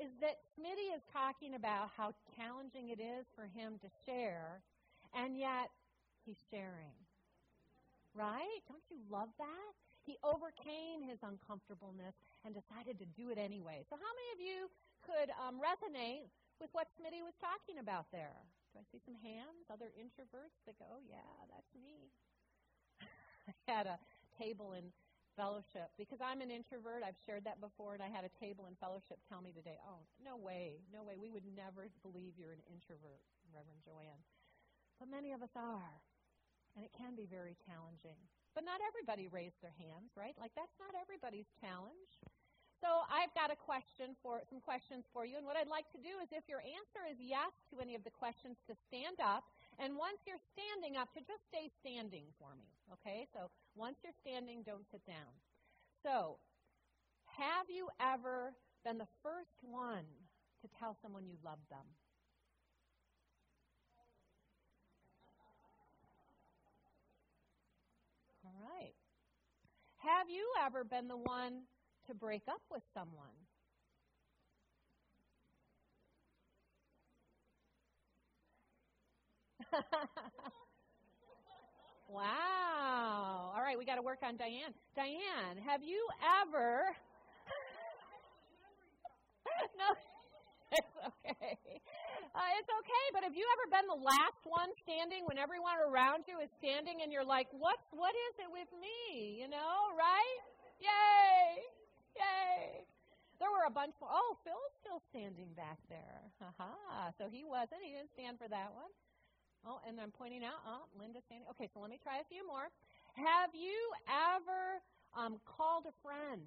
is 0.00 0.10
that 0.20 0.38
Smitty 0.58 0.96
is 0.96 1.02
talking 1.12 1.54
about 1.54 1.90
how 1.96 2.12
challenging 2.36 2.88
it 2.88 3.00
is 3.00 3.26
for 3.36 3.44
him 3.44 3.78
to 3.82 3.88
share, 4.06 4.62
and 5.14 5.38
yet 5.38 5.68
he's 6.24 6.40
sharing. 6.50 6.96
Right? 8.14 8.60
Don't 8.66 8.82
you 8.90 8.98
love 9.06 9.30
that? 9.38 9.72
He 10.02 10.18
overcame 10.24 11.04
his 11.04 11.20
uncomfortableness 11.22 12.16
and 12.42 12.56
decided 12.56 12.98
to 12.98 13.06
do 13.14 13.30
it 13.30 13.38
anyway. 13.38 13.84
So, 13.86 13.94
how 13.94 14.12
many 14.16 14.30
of 14.34 14.40
you 14.40 14.58
could 15.04 15.30
um, 15.38 15.60
resonate 15.60 16.32
with 16.58 16.72
what 16.72 16.88
Smitty 16.96 17.22
was 17.22 17.36
talking 17.38 17.78
about 17.78 18.10
there? 18.10 18.34
Do 18.72 18.80
I 18.80 18.84
see 18.90 19.02
some 19.02 19.18
hands? 19.20 19.68
Other 19.70 19.92
introverts 19.94 20.58
that 20.66 20.78
go, 20.78 20.86
oh, 20.90 21.02
yeah, 21.06 21.30
that's 21.50 21.70
me. 21.76 22.10
I 23.48 23.54
had 23.66 23.86
a 23.86 23.98
table 24.38 24.72
in 24.74 24.90
fellowship 25.36 25.90
because 25.98 26.18
I'm 26.22 26.40
an 26.40 26.50
introvert. 26.50 27.02
I've 27.02 27.18
shared 27.26 27.44
that 27.44 27.60
before, 27.60 27.94
and 27.94 28.02
I 28.02 28.08
had 28.08 28.24
a 28.24 28.32
table 28.38 28.66
in 28.66 28.74
fellowship 28.78 29.18
tell 29.28 29.42
me 29.42 29.52
today, 29.52 29.78
oh, 29.86 30.04
no 30.22 30.36
way, 30.36 30.82
no 30.92 31.02
way. 31.02 31.16
We 31.18 31.30
would 31.30 31.46
never 31.56 31.90
believe 32.02 32.36
you're 32.38 32.54
an 32.54 32.64
introvert, 32.70 33.22
Reverend 33.50 33.82
Joanne. 33.82 34.22
But 35.00 35.08
many 35.08 35.32
of 35.32 35.40
us 35.42 35.54
are, 35.56 35.96
and 36.74 36.84
it 36.84 36.92
can 36.94 37.14
be 37.18 37.26
very 37.26 37.56
challenging. 37.66 38.18
But 38.54 38.66
not 38.66 38.82
everybody 38.82 39.30
raised 39.30 39.62
their 39.62 39.74
hands, 39.78 40.10
right? 40.18 40.34
Like, 40.38 40.54
that's 40.58 40.74
not 40.82 40.94
everybody's 40.98 41.50
challenge. 41.62 42.18
So 42.80 43.04
I've 43.12 43.30
got 43.36 43.52
a 43.52 43.58
question 43.60 44.16
for 44.24 44.40
some 44.48 44.58
questions 44.58 45.04
for 45.12 45.28
you, 45.28 45.36
and 45.36 45.44
what 45.44 45.54
I'd 45.54 45.68
like 45.68 45.86
to 45.92 46.00
do 46.00 46.16
is, 46.24 46.32
if 46.32 46.48
your 46.48 46.64
answer 46.64 47.04
is 47.04 47.20
yes 47.20 47.52
to 47.70 47.78
any 47.78 47.92
of 47.94 48.02
the 48.02 48.14
questions, 48.14 48.56
to 48.66 48.74
stand 48.88 49.20
up 49.20 49.44
and 49.80 49.96
once 49.96 50.20
you're 50.28 50.40
standing 50.52 51.00
up, 51.00 51.08
to 51.16 51.20
just 51.24 51.40
stay 51.48 51.72
standing 51.80 52.28
for 52.36 52.52
me. 52.60 52.68
Okay? 52.92 53.24
So 53.32 53.48
once 53.72 53.96
you're 54.04 54.16
standing, 54.20 54.60
don't 54.60 54.84
sit 54.92 55.00
down. 55.06 55.32
So, 56.04 56.36
have 57.24 57.68
you 57.72 57.88
ever 57.96 58.52
been 58.84 58.98
the 58.98 59.08
first 59.22 59.56
one 59.62 60.04
to 60.60 60.68
tell 60.76 60.96
someone 61.00 61.24
you 61.24 61.36
love 61.44 61.60
them? 61.70 61.86
All 68.44 68.60
right. 68.60 68.92
Have 70.00 70.28
you 70.28 70.52
ever 70.64 70.82
been 70.82 71.06
the 71.06 71.16
one 71.16 71.62
to 72.06 72.14
break 72.14 72.42
up 72.48 72.62
with 72.72 72.82
someone? 72.92 73.36
wow. 82.08 83.52
All 83.54 83.62
right, 83.62 83.78
we 83.78 83.84
got 83.84 83.96
to 83.96 84.02
work 84.02 84.20
on 84.22 84.36
Diane. 84.36 84.74
Diane, 84.96 85.56
have 85.66 85.82
you 85.82 86.06
ever. 86.42 86.82
no. 89.78 89.94
Uh, 92.30 92.46
it's 92.62 92.70
okay, 92.70 93.06
but 93.10 93.26
have 93.26 93.34
you 93.34 93.42
ever 93.58 93.66
been 93.74 93.90
the 93.90 94.02
last 94.06 94.38
one 94.46 94.70
standing 94.86 95.26
when 95.26 95.34
everyone 95.34 95.82
around 95.82 96.22
you 96.30 96.38
is 96.38 96.46
standing 96.62 97.02
and 97.02 97.10
you're 97.10 97.26
like, 97.26 97.50
what, 97.50 97.74
what 97.90 98.14
is 98.14 98.34
it 98.38 98.50
with 98.54 98.70
me? 98.78 99.34
You 99.34 99.50
know, 99.50 99.90
right? 99.98 100.38
Yay! 100.78 101.58
Yay! 102.14 102.86
There 103.42 103.50
were 103.50 103.66
a 103.66 103.74
bunch 103.74 103.98
of, 103.98 104.06
oh, 104.06 104.38
Phil's 104.46 104.74
still 104.78 105.02
standing 105.10 105.50
back 105.58 105.82
there. 105.90 106.22
Aha. 106.38 107.10
So 107.18 107.26
he 107.26 107.42
wasn't. 107.42 107.82
He 107.82 107.98
didn't 107.98 108.14
stand 108.14 108.38
for 108.38 108.46
that 108.46 108.70
one. 108.78 108.94
Oh, 109.66 109.82
and 109.82 109.98
I'm 109.98 110.14
pointing 110.14 110.46
out, 110.46 110.62
oh, 110.62 110.86
Linda 110.94 111.18
standing. 111.26 111.50
Okay, 111.58 111.66
so 111.74 111.82
let 111.82 111.90
me 111.90 111.98
try 111.98 112.22
a 112.22 112.26
few 112.30 112.46
more. 112.46 112.70
Have 113.18 113.50
you 113.58 113.74
ever 114.06 114.78
um, 115.18 115.42
called 115.50 115.90
a 115.90 115.94
friend 115.98 116.46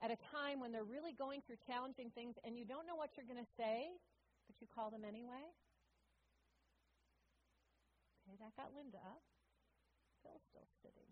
at 0.00 0.08
a 0.08 0.16
time 0.32 0.56
when 0.56 0.72
they're 0.72 0.88
really 0.88 1.12
going 1.12 1.44
through 1.44 1.60
challenging 1.68 2.08
things 2.16 2.32
and 2.48 2.56
you 2.56 2.64
don't 2.64 2.88
know 2.88 2.96
what 2.96 3.12
you're 3.12 3.28
going 3.28 3.44
to 3.44 3.52
say, 3.60 3.92
but 4.46 4.56
you 4.60 4.66
call 4.68 4.90
them 4.90 5.04
anyway? 5.06 5.44
Okay, 8.22 8.36
that 8.40 8.54
got 8.56 8.70
Linda 8.76 8.98
up. 8.98 9.22
Phil's 10.22 10.42
still 10.50 10.68
sitting. 10.82 11.10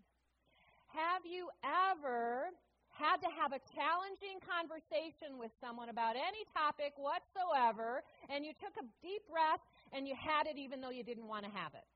Have 0.91 1.23
you 1.23 1.47
ever 1.63 2.51
had 2.91 3.17
to 3.23 3.29
have 3.31 3.55
a 3.55 3.61
challenging 3.71 4.37
conversation 4.43 5.39
with 5.39 5.51
someone 5.63 5.89
about 5.89 6.15
any 6.15 6.43
topic 6.53 6.93
whatsoever, 6.99 8.03
and 8.29 8.45
you 8.45 8.51
took 8.59 8.75
a 8.77 8.85
deep 9.01 9.23
breath 9.31 9.63
and 9.91 10.07
you 10.07 10.15
had 10.15 10.47
it 10.47 10.59
even 10.59 10.81
though 10.81 10.91
you 10.91 11.03
didn't 11.03 11.27
want 11.27 11.45
to 11.45 11.51
have 11.51 11.73
it? 11.73 11.87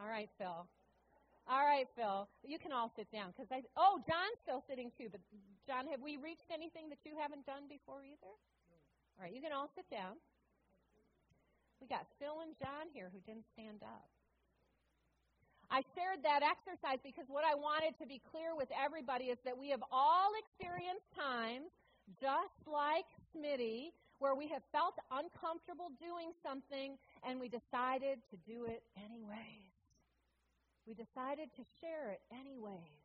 All 0.00 0.08
right, 0.08 0.28
Phil. 0.38 0.66
All 1.48 1.64
right, 1.64 1.88
Phil. 1.96 2.28
You 2.44 2.60
can 2.60 2.76
all 2.76 2.92
sit 2.92 3.08
down 3.08 3.32
because 3.32 3.48
I. 3.48 3.64
Oh, 3.72 3.96
John's 4.04 4.36
still 4.44 4.60
sitting 4.68 4.92
too. 5.00 5.08
But 5.08 5.24
John, 5.64 5.88
have 5.88 6.04
we 6.04 6.20
reached 6.20 6.52
anything 6.52 6.92
that 6.92 7.00
you 7.08 7.16
haven't 7.16 7.48
done 7.48 7.64
before 7.72 8.04
either? 8.04 8.36
All 9.16 9.24
right, 9.24 9.32
you 9.32 9.40
can 9.40 9.56
all 9.56 9.72
sit 9.72 9.88
down. 9.88 10.20
We 11.80 11.88
got 11.88 12.04
Phil 12.20 12.44
and 12.44 12.52
John 12.60 12.92
here 12.92 13.08
who 13.08 13.20
didn't 13.24 13.48
stand 13.56 13.80
up. 13.80 14.06
I 15.70 15.84
shared 15.96 16.24
that 16.24 16.40
exercise 16.40 17.00
because 17.04 17.28
what 17.28 17.44
I 17.44 17.54
wanted 17.54 17.96
to 18.00 18.06
be 18.08 18.20
clear 18.32 18.56
with 18.56 18.68
everybody 18.72 19.28
is 19.32 19.38
that 19.44 19.56
we 19.56 19.68
have 19.68 19.84
all 19.92 20.32
experienced 20.40 21.08
times, 21.12 21.68
just 22.20 22.60
like 22.64 23.04
Smitty, 23.32 23.92
where 24.18 24.34
we 24.34 24.48
have 24.48 24.64
felt 24.72 24.96
uncomfortable 25.12 25.92
doing 26.00 26.32
something 26.40 26.96
and 27.22 27.38
we 27.38 27.48
decided 27.48 28.18
to 28.32 28.36
do 28.48 28.64
it 28.64 28.82
anyways. 28.96 29.67
We 30.88 30.96
decided 30.96 31.52
to 31.52 31.62
share 31.84 32.16
it 32.16 32.24
anyways. 32.32 33.04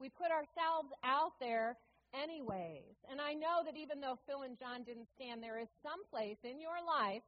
We 0.00 0.08
put 0.08 0.32
ourselves 0.32 0.88
out 1.04 1.36
there 1.36 1.76
anyways. 2.16 2.96
And 3.04 3.20
I 3.20 3.36
know 3.36 3.60
that 3.68 3.76
even 3.76 4.00
though 4.00 4.16
Phil 4.24 4.48
and 4.48 4.56
John 4.56 4.80
didn't 4.80 5.12
stand, 5.12 5.44
there 5.44 5.60
is 5.60 5.68
some 5.84 6.00
place 6.08 6.40
in 6.40 6.56
your 6.56 6.80
life 6.80 7.20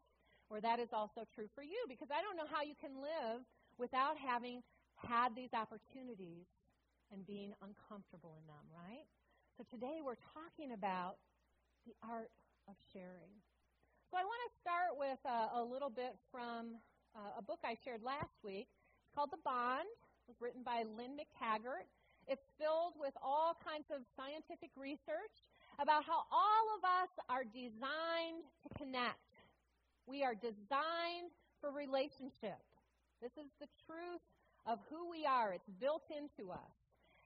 where 0.49 0.65
that 0.65 0.81
is 0.81 0.89
also 0.97 1.29
true 1.37 1.53
for 1.53 1.61
you 1.61 1.85
because 1.85 2.09
I 2.09 2.25
don't 2.25 2.41
know 2.41 2.49
how 2.49 2.65
you 2.65 2.73
can 2.81 2.97
live 2.97 3.45
without 3.77 4.17
having 4.17 4.65
had 4.97 5.37
these 5.37 5.53
opportunities 5.53 6.49
and 7.13 7.21
being 7.29 7.53
uncomfortable 7.61 8.41
in 8.41 8.45
them, 8.49 8.65
right? 8.73 9.05
So 9.61 9.69
today 9.69 10.01
we're 10.01 10.21
talking 10.33 10.73
about 10.73 11.21
the 11.85 11.93
art 12.01 12.33
of 12.73 12.75
sharing. 12.97 13.37
So 14.09 14.17
I 14.17 14.25
want 14.25 14.41
to 14.49 14.53
start 14.65 14.97
with 14.97 15.21
a, 15.29 15.61
a 15.61 15.63
little 15.63 15.93
bit 15.93 16.17
from 16.33 16.81
uh, 17.13 17.37
a 17.37 17.43
book 17.45 17.61
I 17.69 17.77
shared 17.85 18.01
last 18.01 18.41
week 18.41 18.73
it's 19.11 19.19
called 19.19 19.35
The 19.35 19.43
Bond. 19.43 19.91
It 19.91 20.31
was 20.31 20.39
written 20.39 20.63
by 20.63 20.87
Lynne 20.87 21.19
McTaggart. 21.19 21.91
It's 22.31 22.47
filled 22.63 22.95
with 22.95 23.11
all 23.19 23.59
kinds 23.59 23.91
of 23.91 24.07
scientific 24.15 24.71
research 24.79 25.35
about 25.83 26.07
how 26.07 26.31
all 26.31 26.65
of 26.79 26.87
us 26.87 27.11
are 27.27 27.43
designed 27.43 28.47
to 28.63 28.69
connect. 28.79 29.35
We 30.07 30.23
are 30.23 30.39
designed 30.39 31.35
for 31.59 31.75
relationship. 31.75 32.63
This 33.19 33.35
is 33.35 33.51
the 33.59 33.67
truth 33.83 34.23
of 34.63 34.79
who 34.87 35.11
we 35.11 35.27
are. 35.27 35.59
It's 35.59 35.75
built 35.83 36.07
into 36.15 36.55
us. 36.55 36.75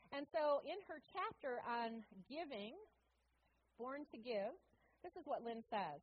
And 0.08 0.24
so, 0.32 0.64
in 0.64 0.80
her 0.88 1.04
chapter 1.12 1.60
on 1.68 2.00
giving, 2.32 2.80
Born 3.76 4.08
to 4.08 4.16
Give, 4.16 4.56
this 5.04 5.12
is 5.20 5.28
what 5.28 5.44
Lynne 5.44 5.68
says. 5.68 6.00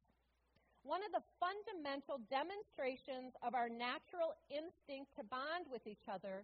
One 0.84 1.06
of 1.06 1.14
the 1.14 1.24
fundamental 1.38 2.18
demonstrations 2.26 3.38
of 3.46 3.54
our 3.54 3.70
natural 3.70 4.34
instinct 4.50 5.14
to 5.16 5.24
bond 5.24 5.70
with 5.70 5.86
each 5.86 6.10
other 6.10 6.42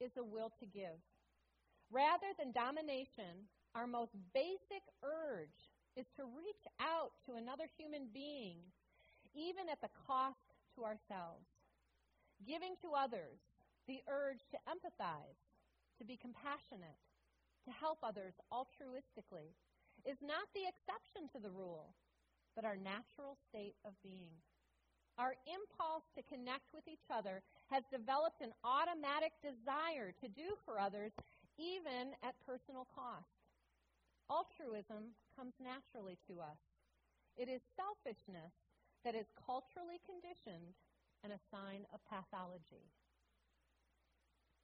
is 0.00 0.12
the 0.12 0.24
will 0.24 0.52
to 0.60 0.66
give. 0.68 1.00
Rather 1.88 2.30
than 2.36 2.52
domination, 2.52 3.48
our 3.74 3.86
most 3.86 4.12
basic 4.36 4.84
urge 5.02 5.72
is 5.96 6.06
to 6.16 6.28
reach 6.36 6.64
out 6.78 7.16
to 7.26 7.40
another 7.40 7.66
human 7.76 8.06
being, 8.12 8.60
even 9.34 9.68
at 9.72 9.80
the 9.80 9.92
cost 10.06 10.44
to 10.76 10.84
ourselves. 10.84 11.48
Giving 12.46 12.76
to 12.84 12.92
others, 12.92 13.40
the 13.88 14.04
urge 14.08 14.44
to 14.52 14.58
empathize, 14.68 15.40
to 15.98 16.04
be 16.04 16.20
compassionate, 16.20 17.00
to 17.64 17.72
help 17.72 17.98
others 18.04 18.36
altruistically, 18.52 19.56
is 20.04 20.20
not 20.20 20.48
the 20.52 20.68
exception 20.68 21.28
to 21.32 21.40
the 21.40 21.52
rule 21.52 21.92
but 22.60 22.68
our 22.68 22.76
natural 22.76 23.40
state 23.48 23.72
of 23.88 23.96
being. 24.04 24.36
Our 25.16 25.32
impulse 25.48 26.04
to 26.12 26.20
connect 26.28 26.68
with 26.76 26.84
each 26.84 27.08
other 27.08 27.40
has 27.72 27.88
developed 27.88 28.44
an 28.44 28.52
automatic 28.60 29.32
desire 29.40 30.12
to 30.20 30.28
do 30.28 30.60
for 30.68 30.76
others, 30.76 31.16
even 31.56 32.12
at 32.20 32.36
personal 32.44 32.84
cost. 32.92 33.32
Altruism 34.28 35.16
comes 35.32 35.56
naturally 35.56 36.20
to 36.28 36.44
us. 36.44 36.60
It 37.40 37.48
is 37.48 37.64
selfishness 37.80 38.52
that 39.08 39.16
is 39.16 39.32
culturally 39.40 39.96
conditioned 40.04 40.76
and 41.24 41.32
a 41.32 41.40
sign 41.48 41.88
of 41.96 42.04
pathology. 42.12 42.84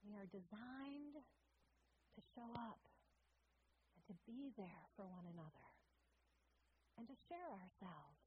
We 0.05 0.13
are 0.13 0.29
designed 0.29 1.17
to 1.17 2.19
show 2.37 2.45
up 2.61 2.77
and 3.89 4.01
to 4.05 4.13
be 4.29 4.53
there 4.53 4.85
for 4.93 5.09
one 5.09 5.25
another 5.33 5.76
and 6.97 7.07
to 7.07 7.15
share 7.29 7.49
ourselves. 7.53 8.17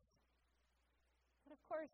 But 1.45 1.53
of 1.55 1.61
course, 1.67 1.91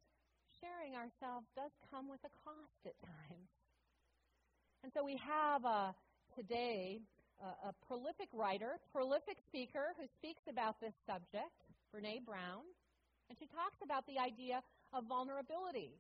sharing 0.61 0.97
ourselves 0.97 1.49
does 1.57 1.73
come 1.91 2.09
with 2.09 2.21
a 2.25 2.33
cost 2.45 2.81
at 2.85 2.97
times. 3.01 3.49
And 4.85 4.93
so 4.93 5.03
we 5.03 5.17
have 5.17 5.65
uh, 5.65 5.93
today 6.37 7.01
uh, 7.41 7.71
a 7.71 7.73
prolific 7.89 8.29
writer, 8.33 8.79
prolific 8.93 9.41
speaker 9.49 9.97
who 9.97 10.07
speaks 10.21 10.45
about 10.49 10.81
this 10.81 10.95
subject, 11.05 11.57
Brene 11.93 12.25
Brown, 12.25 12.65
and 13.29 13.35
she 13.39 13.49
talks 13.51 13.81
about 13.83 14.07
the 14.07 14.21
idea 14.21 14.63
of 14.93 15.05
vulnerability. 15.09 15.91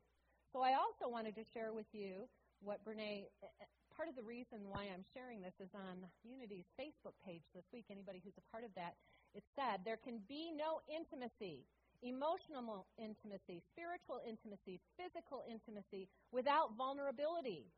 So 0.53 0.63
I 0.63 0.79
also 0.79 1.11
wanted 1.11 1.35
to 1.37 1.45
share 1.53 1.73
with 1.73 1.89
you 1.93 2.29
what 2.63 2.81
Brene, 2.87 3.27
uh, 3.43 3.49
uh, 3.61 3.67
part 3.97 4.09
of 4.09 4.17
the 4.17 4.23
reason 4.25 4.69
why 4.69 4.89
I'm 4.89 5.05
sharing 5.13 5.41
this 5.41 5.57
is 5.61 5.69
on 5.75 6.05
Unity's 6.25 6.69
Facebook 6.79 7.17
page 7.25 7.43
this 7.53 7.65
week. 7.73 7.85
Anybody 7.91 8.21
who's 8.25 8.37
a 8.39 8.47
part 8.53 8.65
of 8.65 8.73
that 8.77 8.97
it 9.37 9.45
said, 9.53 9.85
there 9.85 10.01
can 10.01 10.25
be 10.25 10.49
no 10.49 10.81
intimacy, 10.89 11.69
emotional 12.01 12.89
intimacy, 12.97 13.61
spiritual 13.69 14.25
intimacy, 14.25 14.81
physical 14.97 15.45
intimacy, 15.45 16.09
without 16.33 16.73
vulnerability. 16.77 17.69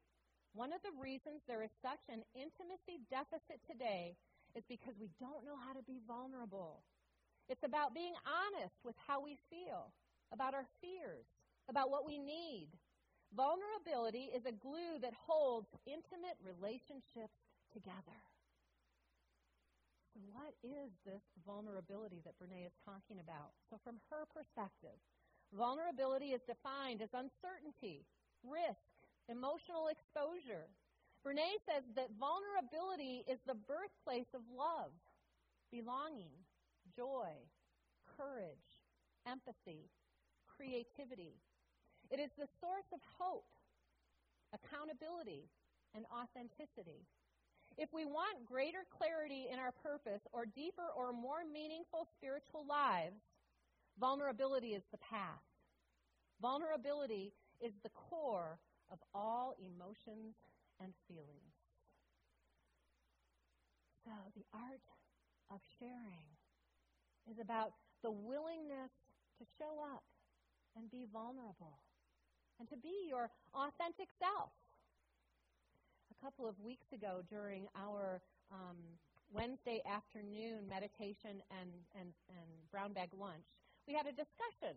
One 0.55 0.71
of 0.71 0.79
the 0.87 0.95
reasons 0.95 1.43
there 1.51 1.67
is 1.67 1.75
such 1.83 2.01
an 2.07 2.23
intimacy 2.39 3.03
deficit 3.11 3.59
today 3.67 4.15
is 4.55 4.63
because 4.71 4.95
we 5.03 5.11
don't 5.19 5.43
know 5.43 5.59
how 5.59 5.75
to 5.75 5.83
be 5.83 5.99
vulnerable. 6.07 6.87
It's 7.51 7.65
about 7.65 7.95
being 7.95 8.15
honest 8.23 8.79
with 8.85 8.95
how 9.07 9.19
we 9.19 9.37
feel, 9.51 9.91
about 10.33 10.55
our 10.55 10.67
fears, 10.81 11.27
about 11.69 11.91
what 11.91 12.07
we 12.07 12.19
need. 12.19 12.69
Vulnerability 13.35 14.31
is 14.31 14.47
a 14.47 14.53
glue 14.53 15.03
that 15.03 15.13
holds 15.27 15.69
intimate 15.87 16.39
relationships 16.45 17.35
together. 17.73 18.28
What 20.27 20.51
is 20.67 20.91
this 21.07 21.23
vulnerability 21.47 22.19
that 22.27 22.35
Brene 22.43 22.67
is 22.67 22.75
talking 22.83 23.23
about? 23.23 23.55
So, 23.71 23.79
from 23.87 24.03
her 24.11 24.27
perspective, 24.27 24.99
vulnerability 25.55 26.35
is 26.35 26.43
defined 26.43 27.03
as 27.03 27.15
uncertainty, 27.15 28.03
risk, 28.43 28.83
emotional 29.31 29.87
exposure. 29.89 30.67
Brene 31.23 31.63
says 31.67 31.87
that 31.95 32.11
vulnerability 32.19 33.23
is 33.31 33.39
the 33.47 33.55
birthplace 33.55 34.31
of 34.35 34.43
love, 34.51 34.91
belonging, 35.71 36.35
joy, 36.97 37.31
courage, 38.19 38.71
empathy, 39.23 39.87
creativity. 40.51 41.39
It 42.11 42.19
is 42.19 42.33
the 42.35 42.49
source 42.59 42.89
of 42.91 42.99
hope, 43.21 43.47
accountability, 44.51 45.47
and 45.95 46.07
authenticity. 46.11 47.07
If 47.79 47.95
we 47.95 48.05
want 48.05 48.45
greater 48.45 48.83
clarity 48.91 49.47
in 49.53 49.61
our 49.63 49.71
purpose 49.71 50.27
or 50.33 50.45
deeper 50.45 50.91
or 50.99 51.13
more 51.13 51.47
meaningful 51.47 52.11
spiritual 52.19 52.67
lives, 52.67 53.23
vulnerability 54.01 54.75
is 54.75 54.83
the 54.91 54.99
path. 54.99 55.47
Vulnerability 56.43 57.33
is 57.63 57.71
the 57.85 57.95
core 57.95 58.59
of 58.91 58.99
all 59.15 59.55
emotions 59.63 60.35
and 60.83 60.91
feelings. 61.07 61.55
So, 64.05 64.11
the 64.35 64.47
art 64.53 64.83
of 65.51 65.61
sharing 65.79 66.27
is 67.31 67.39
about 67.39 67.75
the 68.03 68.11
willingness 68.11 68.91
to 69.39 69.45
show 69.55 69.79
up 69.95 70.03
and 70.75 70.91
be 70.91 71.07
vulnerable 71.13 71.79
and 72.59 72.69
to 72.71 72.77
be 72.77 73.07
your 73.07 73.31
authentic 73.55 74.09
self 74.19 74.51
couple 76.23 76.49
of 76.49 76.59
weeks 76.61 76.87
ago 76.93 77.23
during 77.31 77.67
our 77.77 78.21
um, 78.53 78.77
Wednesday 79.33 79.83
afternoon 79.87 80.67
meditation 80.69 81.43
and, 81.51 81.71
and, 81.99 82.11
and 82.29 82.49
brown 82.71 82.93
bag 82.93 83.11
lunch, 83.15 83.45
we 83.87 83.95
had 83.95 84.07
a 84.07 84.13
discussion 84.13 84.77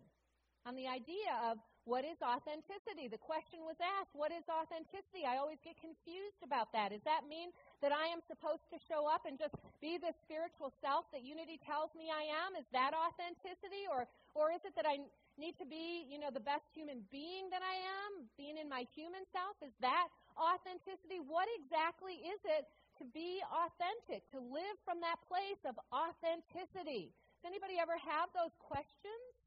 on 0.66 0.76
the 0.76 0.86
idea 0.86 1.34
of 1.50 1.58
what 1.84 2.06
is 2.06 2.14
authenticity? 2.22 3.10
The 3.10 3.18
question 3.18 3.66
was 3.66 3.74
asked, 3.82 4.14
what 4.14 4.30
is 4.30 4.46
authenticity? 4.46 5.26
I 5.26 5.42
always 5.42 5.58
get 5.66 5.74
confused 5.82 6.38
about 6.46 6.70
that. 6.70 6.94
Does 6.94 7.02
that 7.02 7.26
mean 7.26 7.50
that 7.82 7.90
I 7.90 8.06
am 8.06 8.22
supposed 8.30 8.62
to 8.70 8.78
show 8.78 9.10
up 9.10 9.26
and 9.26 9.34
just 9.34 9.58
be 9.82 9.98
the 9.98 10.14
spiritual 10.22 10.70
self 10.78 11.10
that 11.10 11.26
unity 11.26 11.58
tells 11.58 11.90
me 11.98 12.06
I 12.06 12.30
am? 12.46 12.54
Is 12.54 12.66
that 12.70 12.94
authenticity? 12.94 13.90
Or, 13.90 14.06
or 14.38 14.54
is 14.54 14.62
it 14.62 14.78
that 14.78 14.86
I 14.86 15.02
need 15.34 15.58
to 15.58 15.66
be, 15.66 16.06
you 16.06 16.22
know, 16.22 16.30
the 16.30 16.44
best 16.44 16.70
human 16.70 17.02
being 17.10 17.50
that 17.50 17.66
I 17.66 17.74
am, 17.74 18.30
being 18.38 18.62
in 18.62 18.70
my 18.70 18.86
human 18.94 19.26
self? 19.34 19.58
Is 19.58 19.74
that 19.82 20.06
authenticity? 20.38 21.18
What 21.18 21.50
exactly 21.58 22.22
is 22.22 22.38
it 22.46 22.70
to 23.02 23.04
be 23.10 23.42
authentic, 23.50 24.22
to 24.30 24.38
live 24.38 24.78
from 24.86 25.02
that 25.02 25.18
place 25.26 25.58
of 25.66 25.74
authenticity? 25.90 27.10
Does 27.42 27.50
anybody 27.50 27.82
ever 27.82 27.98
have 27.98 28.30
those 28.38 28.54
questions? 28.62 29.41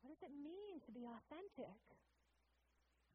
What 0.00 0.16
does 0.16 0.24
it 0.28 0.34
mean 0.36 0.80
to 0.86 0.90
be 0.92 1.04
authentic? 1.04 1.76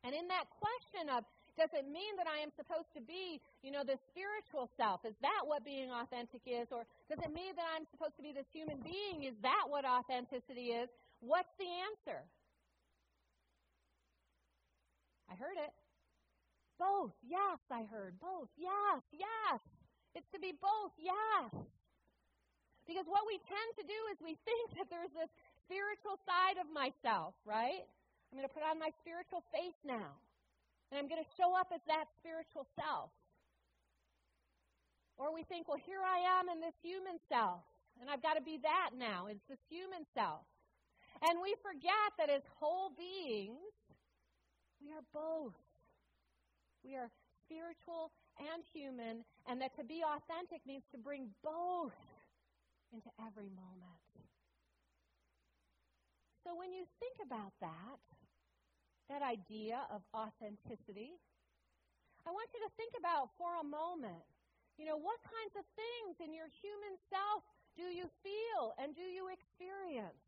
And 0.05 0.13
in 0.13 0.29
that 0.29 0.45
question 0.53 1.09
of, 1.09 1.25
does 1.57 1.71
it 1.71 1.87
mean 1.87 2.13
that 2.19 2.27
I 2.27 2.43
am 2.43 2.51
supposed 2.53 2.91
to 2.93 3.01
be, 3.01 3.39
you 3.63 3.71
know, 3.71 3.81
the 3.81 3.97
spiritual 4.11 4.69
self? 4.75 5.01
Is 5.07 5.15
that 5.23 5.41
what 5.47 5.63
being 5.63 5.89
authentic 5.89 6.43
is? 6.45 6.67
Or 6.69 6.83
does 7.07 7.17
it 7.23 7.31
mean 7.31 7.55
that 7.55 7.65
I'm 7.73 7.87
supposed 7.89 8.19
to 8.19 8.23
be 8.23 8.35
this 8.35 8.45
human 8.51 8.83
being? 8.83 9.23
Is 9.23 9.33
that 9.41 9.65
what 9.65 9.87
authenticity 9.87 10.75
is? 10.75 10.91
What's 11.23 11.49
the 11.57 11.71
answer? 11.89 12.21
I 15.31 15.33
heard 15.39 15.57
it. 15.57 15.73
Both. 16.77 17.15
Yes, 17.23 17.57
I 17.71 17.87
heard. 17.87 18.19
Both. 18.19 18.51
Yes, 18.59 19.01
yes. 19.15 19.63
It's 20.13 20.27
to 20.35 20.39
be 20.43 20.53
both. 20.59 20.91
Yes. 20.99 21.49
Because 22.85 23.07
what 23.09 23.25
we 23.25 23.41
tend 23.41 23.69
to 23.81 23.85
do 23.87 23.99
is 24.13 24.21
we 24.21 24.37
think 24.45 24.77
that 24.77 24.91
there's 24.93 25.09
this 25.15 25.31
spiritual 25.65 26.21
side 26.23 26.61
of 26.61 26.69
myself, 26.69 27.33
right? 27.43 27.83
I'm 28.29 28.37
going 28.37 28.47
to 28.47 28.53
put 28.53 28.63
on 28.63 28.77
my 28.77 28.93
spiritual 29.01 29.41
face 29.51 29.77
now. 29.83 30.13
And 30.93 31.01
I'm 31.01 31.09
going 31.09 31.21
to 31.21 31.31
show 31.35 31.57
up 31.57 31.73
as 31.73 31.81
that 31.89 32.05
spiritual 32.21 32.69
self. 32.77 33.09
Or 35.17 35.33
we 35.33 35.43
think, 35.49 35.67
well, 35.67 35.81
here 35.81 36.03
I 36.03 36.39
am 36.39 36.51
in 36.53 36.61
this 36.61 36.75
human 36.85 37.17
self. 37.27 37.65
And 37.99 38.11
I've 38.11 38.21
got 38.21 38.35
to 38.35 38.43
be 38.43 38.59
that 38.61 38.93
now. 38.93 39.27
It's 39.31 39.43
this 39.47 39.61
human 39.71 40.05
self. 40.13 40.45
And 41.23 41.39
we 41.41 41.55
forget 41.63 42.09
that 42.19 42.29
as 42.29 42.43
whole 42.59 42.91
beings, 42.93 43.71
we 44.83 44.91
are 44.91 45.05
both. 45.15 45.55
We 46.83 46.93
are 46.99 47.09
spiritual 47.47 48.11
and 48.37 48.61
human, 48.75 49.23
and 49.47 49.61
that 49.61 49.71
to 49.79 49.83
be 49.87 50.03
authentic 50.03 50.59
means 50.67 50.83
to 50.91 50.99
bring 50.99 51.31
both 51.41 51.95
into 52.91 53.09
every 53.25 53.49
moment. 53.49 54.04
So 56.45 56.53
when 56.53 56.69
you 56.69 56.85
think 57.01 57.17
about 57.25 57.57
that, 57.57 57.97
that 59.09 59.25
idea 59.25 59.81
of 59.89 60.05
authenticity, 60.13 61.17
I 62.21 62.29
want 62.29 62.53
you 62.53 62.61
to 62.61 62.71
think 62.77 62.93
about 62.93 63.33
for 63.33 63.49
a 63.57 63.65
moment, 63.65 64.21
you 64.77 64.85
know, 64.85 64.93
what 64.93 65.17
kinds 65.25 65.57
of 65.57 65.65
things 65.73 66.21
in 66.21 66.37
your 66.37 66.45
human 66.61 67.01
self 67.09 67.41
do 67.73 67.89
you 67.89 68.05
feel 68.21 68.77
and 68.77 68.93
do 68.93 69.01
you 69.01 69.33
experience? 69.33 70.21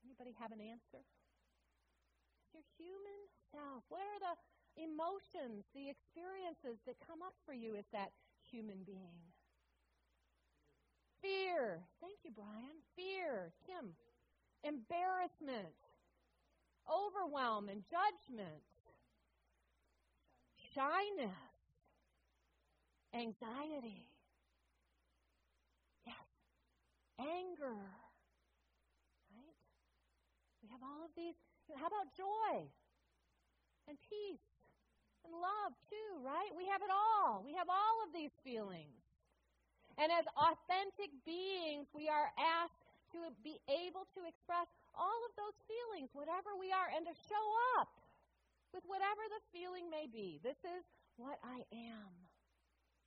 Anybody 0.00 0.32
have 0.40 0.56
an 0.56 0.64
answer? 0.64 1.04
Your 2.56 2.64
human 2.80 3.20
self. 3.52 3.84
What 3.92 4.08
are 4.08 4.20
the 4.24 4.34
emotions, 4.80 5.68
the 5.76 5.92
experiences 5.92 6.80
that 6.88 6.96
come 7.04 7.20
up 7.20 7.36
for 7.44 7.52
you 7.52 7.76
as 7.76 7.84
that 7.92 8.16
human 8.48 8.88
being? 8.88 9.20
Fear. 11.28 11.84
Thank 12.00 12.24
you, 12.24 12.32
Brian. 12.32 12.80
Fear. 12.96 13.52
Kim. 13.66 13.92
Embarrassment. 14.64 15.76
Overwhelm 16.88 17.68
and 17.68 17.84
judgment. 17.84 18.64
Shyness. 20.72 21.52
Anxiety. 23.12 24.08
Yes. 26.06 26.16
Anger. 27.20 27.76
Right? 29.28 29.60
We 30.62 30.68
have 30.72 30.80
all 30.80 31.04
of 31.04 31.12
these. 31.14 31.36
How 31.76 31.88
about 31.88 32.08
joy? 32.16 32.64
And 33.86 33.98
peace. 34.00 34.40
And 35.24 35.34
love, 35.34 35.76
too, 35.92 36.24
right? 36.24 36.48
We 36.56 36.64
have 36.72 36.80
it 36.80 36.88
all. 36.88 37.44
We 37.44 37.52
have 37.52 37.68
all 37.68 37.96
of 38.06 38.14
these 38.14 38.32
feelings. 38.42 39.07
And 39.98 40.14
as 40.14 40.24
authentic 40.38 41.10
beings, 41.26 41.90
we 41.90 42.06
are 42.06 42.30
asked 42.38 42.86
to 43.18 43.34
be 43.42 43.58
able 43.66 44.06
to 44.14 44.20
express 44.30 44.70
all 44.94 45.20
of 45.26 45.32
those 45.34 45.58
feelings, 45.66 46.14
whatever 46.14 46.54
we 46.54 46.70
are, 46.70 46.86
and 46.94 47.02
to 47.02 47.14
show 47.26 47.46
up 47.82 47.90
with 48.70 48.86
whatever 48.86 49.26
the 49.26 49.42
feeling 49.50 49.90
may 49.90 50.06
be. 50.06 50.38
This 50.46 50.58
is 50.62 50.86
what 51.18 51.42
I 51.42 51.66
am. 51.74 52.08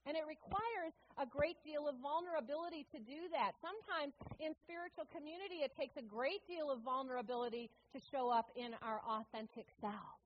And 0.09 0.17
it 0.17 0.25
requires 0.25 0.91
a 1.21 1.29
great 1.29 1.61
deal 1.61 1.85
of 1.85 1.95
vulnerability 2.01 2.89
to 2.89 2.97
do 2.97 3.29
that. 3.37 3.53
Sometimes 3.61 4.17
in 4.41 4.57
spiritual 4.65 5.05
community, 5.13 5.61
it 5.61 5.77
takes 5.77 5.93
a 5.95 6.01
great 6.01 6.41
deal 6.49 6.73
of 6.73 6.81
vulnerability 6.81 7.69
to 7.93 8.01
show 8.09 8.33
up 8.33 8.49
in 8.57 8.73
our 8.81 8.99
authentic 9.05 9.69
self. 9.79 10.17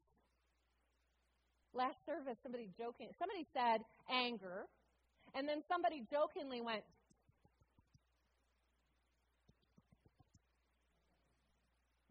Last 1.75 1.99
service, 2.07 2.39
somebody 2.39 2.71
joking, 2.79 3.11
somebody 3.19 3.43
said 3.51 3.83
anger, 4.07 4.63
and 5.35 5.47
then 5.49 5.63
somebody 5.67 6.03
jokingly 6.09 6.61
went, 6.61 6.83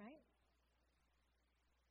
right? 0.00 0.20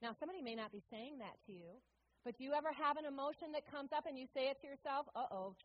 Now, 0.01 0.15
somebody 0.19 0.41
may 0.41 0.55
not 0.55 0.71
be 0.71 0.83
saying 0.91 1.19
that 1.19 1.37
to 1.47 1.53
you, 1.53 1.81
but 2.25 2.37
do 2.37 2.43
you 2.43 2.53
ever 2.53 2.71
have 2.73 2.97
an 2.97 3.05
emotion 3.05 3.51
that 3.53 3.69
comes 3.69 3.91
up 3.95 4.05
and 4.07 4.17
you 4.19 4.27
say 4.33 4.49
it 4.49 4.61
to 4.61 4.67
yourself, 4.67 5.07
uh 5.15 5.27
oh, 5.31 5.55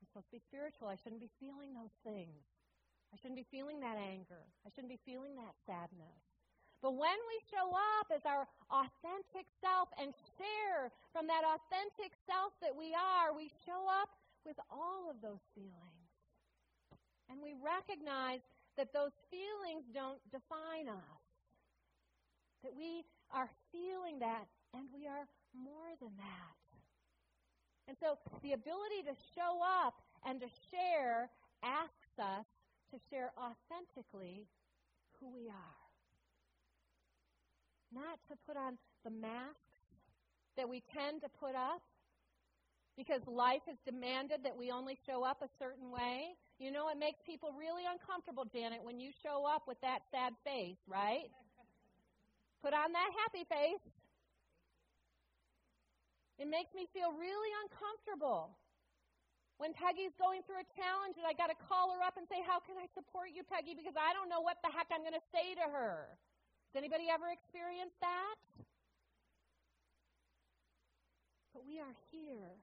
I'm 0.00 0.06
supposed 0.08 0.28
to 0.30 0.36
be 0.38 0.42
spiritual. 0.48 0.88
I 0.88 0.96
shouldn't 0.96 1.20
be 1.22 1.30
feeling 1.40 1.74
those 1.74 1.94
things. 2.04 2.44
I 3.12 3.16
shouldn't 3.18 3.38
be 3.40 3.48
feeling 3.50 3.80
that 3.80 3.96
anger. 3.98 4.44
I 4.66 4.70
shouldn't 4.74 4.92
be 4.92 5.00
feeling 5.06 5.36
that 5.36 5.56
sadness. 5.66 6.27
But 6.78 6.94
when 6.94 7.18
we 7.26 7.36
show 7.50 7.74
up 7.74 8.06
as 8.14 8.22
our 8.22 8.46
authentic 8.70 9.50
self 9.58 9.90
and 9.98 10.14
share 10.38 10.94
from 11.10 11.26
that 11.26 11.42
authentic 11.42 12.14
self 12.22 12.54
that 12.62 12.70
we 12.70 12.94
are, 12.94 13.34
we 13.34 13.50
show 13.66 13.82
up 13.90 14.14
with 14.46 14.54
all 14.70 15.10
of 15.10 15.18
those 15.18 15.42
feelings. 15.58 16.10
And 17.26 17.42
we 17.42 17.58
recognize 17.58 18.40
that 18.78 18.94
those 18.94 19.10
feelings 19.26 19.90
don't 19.90 20.22
define 20.30 20.86
us. 20.86 21.22
That 22.62 22.74
we 22.78 23.02
are 23.34 23.50
feeling 23.74 24.22
that 24.22 24.46
and 24.70 24.86
we 24.94 25.10
are 25.10 25.26
more 25.58 25.90
than 25.98 26.14
that. 26.14 26.56
And 27.90 27.96
so 27.98 28.22
the 28.42 28.52
ability 28.52 29.02
to 29.10 29.14
show 29.34 29.58
up 29.82 29.98
and 30.24 30.38
to 30.40 30.46
share 30.70 31.28
asks 31.62 32.14
us 32.22 32.46
to 32.94 32.96
share 33.10 33.32
authentically 33.34 34.46
who 35.18 35.26
we 35.34 35.48
are 35.48 35.87
not 37.94 38.18
to 38.28 38.34
put 38.46 38.56
on 38.56 38.76
the 39.04 39.10
masks 39.10 39.82
that 40.56 40.68
we 40.68 40.82
tend 40.92 41.22
to 41.22 41.30
put 41.40 41.54
up 41.54 41.82
because 42.98 43.22
life 43.30 43.62
has 43.70 43.78
demanded 43.86 44.42
that 44.42 44.58
we 44.58 44.74
only 44.74 44.98
show 45.06 45.22
up 45.22 45.38
a 45.38 45.50
certain 45.62 45.94
way. 45.94 46.34
You 46.58 46.74
know, 46.74 46.90
it 46.90 46.98
makes 46.98 47.22
people 47.22 47.54
really 47.54 47.86
uncomfortable, 47.86 48.42
Janet, 48.50 48.82
when 48.82 48.98
you 48.98 49.14
show 49.22 49.46
up 49.46 49.70
with 49.70 49.78
that 49.86 50.02
sad 50.10 50.34
face, 50.42 50.82
right? 50.90 51.30
Put 52.58 52.74
on 52.74 52.90
that 52.90 53.10
happy 53.22 53.46
face. 53.46 53.86
It 56.42 56.50
makes 56.50 56.74
me 56.74 56.90
feel 56.90 57.14
really 57.14 57.52
uncomfortable. 57.62 58.58
When 59.62 59.74
Peggy's 59.74 60.14
going 60.18 60.42
through 60.46 60.62
a 60.62 60.68
challenge 60.74 61.18
and 61.18 61.26
I 61.26 61.34
got 61.34 61.50
to 61.54 61.58
call 61.70 61.94
her 61.94 62.02
up 62.02 62.18
and 62.18 62.26
say, 62.30 62.42
How 62.46 62.62
can 62.62 62.78
I 62.78 62.86
support 62.94 63.34
you, 63.34 63.42
Peggy? 63.46 63.74
Because 63.74 63.98
I 63.98 64.14
don't 64.14 64.30
know 64.30 64.42
what 64.42 64.58
the 64.62 64.70
heck 64.70 64.90
I'm 64.90 65.02
going 65.02 65.18
to 65.18 65.28
say 65.34 65.54
to 65.58 65.66
her. 65.70 66.14
Has 66.68 66.84
anybody 66.84 67.08
ever 67.08 67.32
experienced 67.32 67.96
that? 68.04 68.36
But 71.56 71.64
we 71.64 71.80
are 71.80 71.96
here 72.12 72.60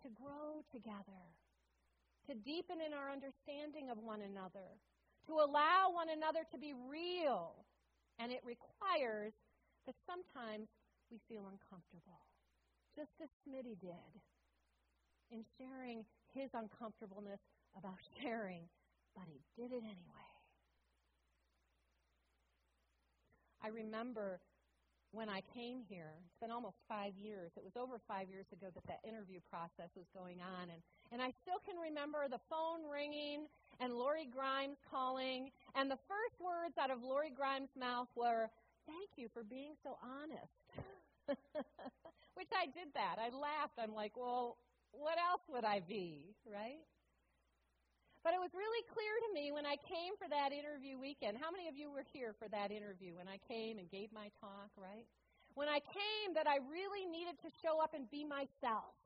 to 0.00 0.08
grow 0.16 0.64
together, 0.72 1.20
to 2.28 2.32
deepen 2.32 2.80
in 2.80 2.96
our 2.96 3.12
understanding 3.12 3.92
of 3.92 4.00
one 4.00 4.24
another, 4.24 4.80
to 5.28 5.32
allow 5.36 5.92
one 5.92 6.08
another 6.08 6.48
to 6.48 6.56
be 6.56 6.72
real. 6.72 7.68
And 8.16 8.32
it 8.32 8.40
requires 8.40 9.36
that 9.84 9.96
sometimes 10.08 10.72
we 11.12 11.20
feel 11.28 11.44
uncomfortable, 11.44 12.24
just 12.96 13.12
as 13.20 13.28
Smitty 13.44 13.76
did 13.84 14.12
in 15.28 15.44
sharing 15.60 16.08
his 16.32 16.48
uncomfortableness 16.56 17.40
about 17.76 18.00
sharing, 18.22 18.64
but 19.12 19.28
he 19.28 19.44
did 19.60 19.76
it 19.76 19.84
anyway. 19.84 20.33
I 23.64 23.68
remember 23.68 24.44
when 25.16 25.30
I 25.32 25.40
came 25.56 25.80
here, 25.88 26.12
it's 26.20 26.36
been 26.36 26.50
almost 26.50 26.76
five 26.84 27.16
years. 27.16 27.48
It 27.56 27.64
was 27.64 27.72
over 27.80 27.96
five 28.04 28.28
years 28.28 28.44
ago 28.52 28.68
that 28.68 28.84
that 28.84 29.00
interview 29.08 29.40
process 29.48 29.88
was 29.96 30.04
going 30.12 30.44
on. 30.44 30.68
And, 30.68 30.82
and 31.16 31.22
I 31.22 31.32
still 31.40 31.62
can 31.64 31.80
remember 31.80 32.28
the 32.28 32.42
phone 32.52 32.84
ringing 32.84 33.48
and 33.80 33.94
Lori 33.94 34.28
Grimes 34.28 34.76
calling. 34.90 35.48
And 35.72 35.88
the 35.88 35.96
first 36.10 36.36
words 36.44 36.76
out 36.76 36.90
of 36.90 37.00
Lori 37.00 37.32
Grimes' 37.32 37.72
mouth 37.78 38.08
were, 38.14 38.52
Thank 38.84 39.16
you 39.16 39.32
for 39.32 39.40
being 39.40 39.72
so 39.80 39.96
honest. 40.04 40.52
Which 42.36 42.52
I 42.52 42.66
did 42.66 42.92
that. 42.92 43.16
I 43.16 43.32
laughed. 43.32 43.80
I'm 43.80 43.94
like, 43.94 44.12
Well, 44.12 44.58
what 44.92 45.16
else 45.16 45.40
would 45.48 45.64
I 45.64 45.80
be, 45.80 46.36
right? 46.44 46.84
But 48.24 48.32
it 48.32 48.40
was 48.40 48.56
really 48.56 48.80
clear 48.88 49.12
to 49.28 49.30
me 49.36 49.52
when 49.52 49.68
I 49.68 49.76
came 49.84 50.16
for 50.16 50.24
that 50.32 50.48
interview 50.48 50.96
weekend. 50.96 51.36
How 51.36 51.52
many 51.52 51.68
of 51.68 51.76
you 51.76 51.92
were 51.92 52.08
here 52.08 52.32
for 52.40 52.48
that 52.48 52.72
interview 52.72 53.20
when 53.20 53.28
I 53.28 53.36
came 53.44 53.76
and 53.76 53.84
gave 53.92 54.08
my 54.16 54.32
talk, 54.40 54.72
right? 54.80 55.04
When 55.52 55.68
I 55.68 55.84
came, 55.84 56.32
that 56.32 56.48
I 56.48 56.56
really 56.66 57.04
needed 57.04 57.36
to 57.44 57.52
show 57.60 57.84
up 57.84 57.92
and 57.92 58.08
be 58.08 58.24
myself. 58.24 58.96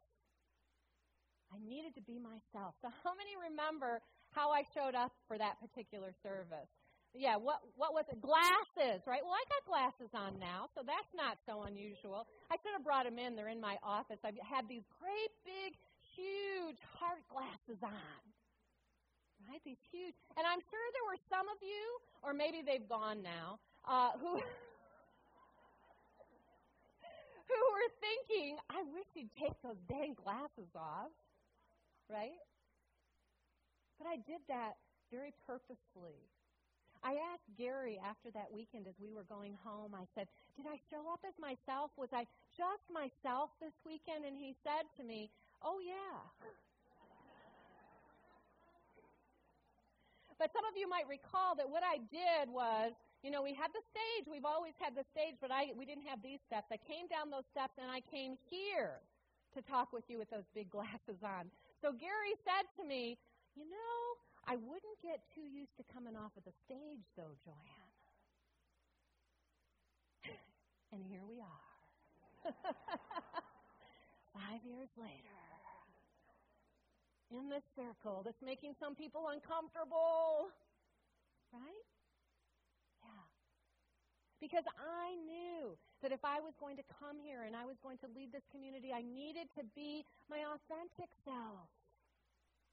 I 1.51 1.59
needed 1.67 1.99
to 1.99 2.05
be 2.07 2.23
myself. 2.23 2.79
So, 2.79 2.95
how 3.03 3.13
many 3.19 3.35
remember 3.35 3.99
how 4.31 4.55
I 4.55 4.63
showed 4.71 4.95
up 4.95 5.11
for 5.27 5.35
that 5.37 5.59
particular 5.59 6.15
service? 6.23 6.71
Yeah, 7.11 7.37
what 7.43 7.59
what 7.75 7.97
was 7.97 8.07
it? 8.13 8.23
Glasses, 8.23 9.03
right? 9.03 9.25
Well, 9.25 9.35
I 9.35 9.45
got 9.51 9.63
glasses 9.67 10.13
on 10.15 10.39
now, 10.39 10.71
so 10.77 10.87
that's 10.87 11.11
not 11.17 11.41
so 11.43 11.67
unusual. 11.67 12.29
I 12.53 12.57
should 12.63 12.77
have 12.77 12.85
brought 12.85 13.09
them 13.09 13.19
in. 13.19 13.35
They're 13.35 13.51
in 13.51 13.61
my 13.61 13.81
office. 13.83 14.21
I've 14.23 14.39
had 14.45 14.69
these 14.69 14.85
great 15.01 15.33
big, 15.43 15.75
huge 16.15 16.79
heart 17.01 17.25
glasses 17.33 17.81
on 17.83 18.23
right? 19.47 19.63
These 19.65 19.79
huge, 19.93 20.15
and 20.37 20.47
I'm 20.47 20.61
sure 20.61 20.85
there 20.97 21.07
were 21.07 21.21
some 21.31 21.47
of 21.49 21.63
you, 21.63 22.01
or 22.23 22.33
maybe 22.35 22.63
they've 22.65 22.89
gone 22.89 23.23
now, 23.23 23.59
uh, 23.87 24.19
who 24.19 24.35
who 27.51 27.61
were 27.71 27.91
thinking, 28.03 28.59
"I 28.71 28.83
wish 28.91 29.07
he'd 29.15 29.31
take 29.39 29.55
those 29.63 29.79
dang 29.89 30.15
glasses 30.15 30.73
off," 30.75 31.13
right? 32.11 32.41
But 33.99 34.07
I 34.07 34.17
did 34.17 34.41
that 34.49 34.79
very 35.11 35.35
purposefully. 35.47 36.23
I 37.03 37.15
asked 37.35 37.47
Gary 37.57 37.99
after 38.03 38.31
that 38.35 38.51
weekend 38.51 38.87
as 38.87 38.95
we 38.99 39.11
were 39.15 39.27
going 39.27 39.55
home, 39.63 39.95
I 39.95 40.07
said, 40.15 40.27
Did 40.57 40.67
I 40.67 40.79
show 40.91 41.07
up 41.11 41.23
as 41.23 41.35
myself? 41.39 41.91
Was 41.97 42.11
I 42.13 42.27
just 42.57 42.87
myself 42.91 43.51
this 43.63 43.75
weekend? 43.87 44.27
And 44.27 44.35
he 44.35 44.55
said 44.67 44.87
to 44.99 45.03
me, 45.07 45.31
Oh, 45.63 45.79
yeah. 45.83 46.19
But 50.39 50.55
some 50.55 50.63
of 50.71 50.79
you 50.79 50.87
might 50.87 51.11
recall 51.11 51.59
that 51.59 51.67
what 51.67 51.83
I 51.83 51.99
did 52.15 52.47
was, 52.47 52.95
you 53.27 53.31
know, 53.35 53.43
we 53.43 53.51
had 53.51 53.75
the 53.75 53.83
stage. 53.91 54.31
We've 54.31 54.47
always 54.47 54.79
had 54.79 54.95
the 54.95 55.03
stage, 55.11 55.35
but 55.43 55.51
I 55.51 55.75
we 55.75 55.83
didn't 55.83 56.07
have 56.07 56.23
these 56.23 56.39
steps. 56.47 56.71
I 56.71 56.79
came 56.79 57.11
down 57.11 57.35
those 57.35 57.47
steps 57.51 57.75
and 57.75 57.91
I 57.91 57.99
came 58.07 58.39
here 58.47 59.03
to 59.59 59.63
talk 59.67 59.91
with 59.91 60.07
you 60.07 60.19
with 60.23 60.31
those 60.31 60.47
big 60.55 60.71
glasses 60.77 61.19
on. 61.27 61.51
So 61.83 61.91
Gary 61.91 62.39
said 62.47 62.71
to 62.79 62.87
me, 62.87 63.19
"You 63.59 63.67
know, 63.67 63.99
I 64.47 64.55
wouldn't 64.55 64.99
get 65.03 65.27
too 65.35 65.43
used 65.43 65.75
to 65.83 65.85
coming 65.91 66.15
off 66.15 66.31
of 66.39 66.47
the 66.47 66.55
stage 66.63 67.03
though, 67.19 67.35
Joanne." 67.43 67.99
and 70.95 71.03
here 71.03 71.27
we 71.27 71.43
are. 71.43 71.67
5 74.39 74.63
years 74.63 74.89
later 74.95 75.48
in 77.31 77.49
this 77.49 77.65
circle 77.77 78.23
that's 78.25 78.41
making 78.41 78.75
some 78.81 78.95
people 78.95 79.29
uncomfortable. 79.29 80.53
Right? 81.53 81.87
Yeah. 83.05 83.27
Because 84.41 84.65
I 84.77 85.17
knew 85.25 85.77
that 86.03 86.13
if 86.13 86.23
I 86.23 86.41
was 86.41 86.55
going 86.61 86.77
to 86.77 86.87
come 87.01 87.19
here 87.19 87.43
and 87.45 87.57
I 87.57 87.65
was 87.65 87.77
going 87.83 87.99
to 88.05 88.09
lead 88.15 88.31
this 88.31 88.45
community, 88.53 88.93
I 88.95 89.03
needed 89.03 89.51
to 89.59 89.65
be 89.75 90.05
my 90.31 90.45
authentic 90.47 91.11
self, 91.25 91.69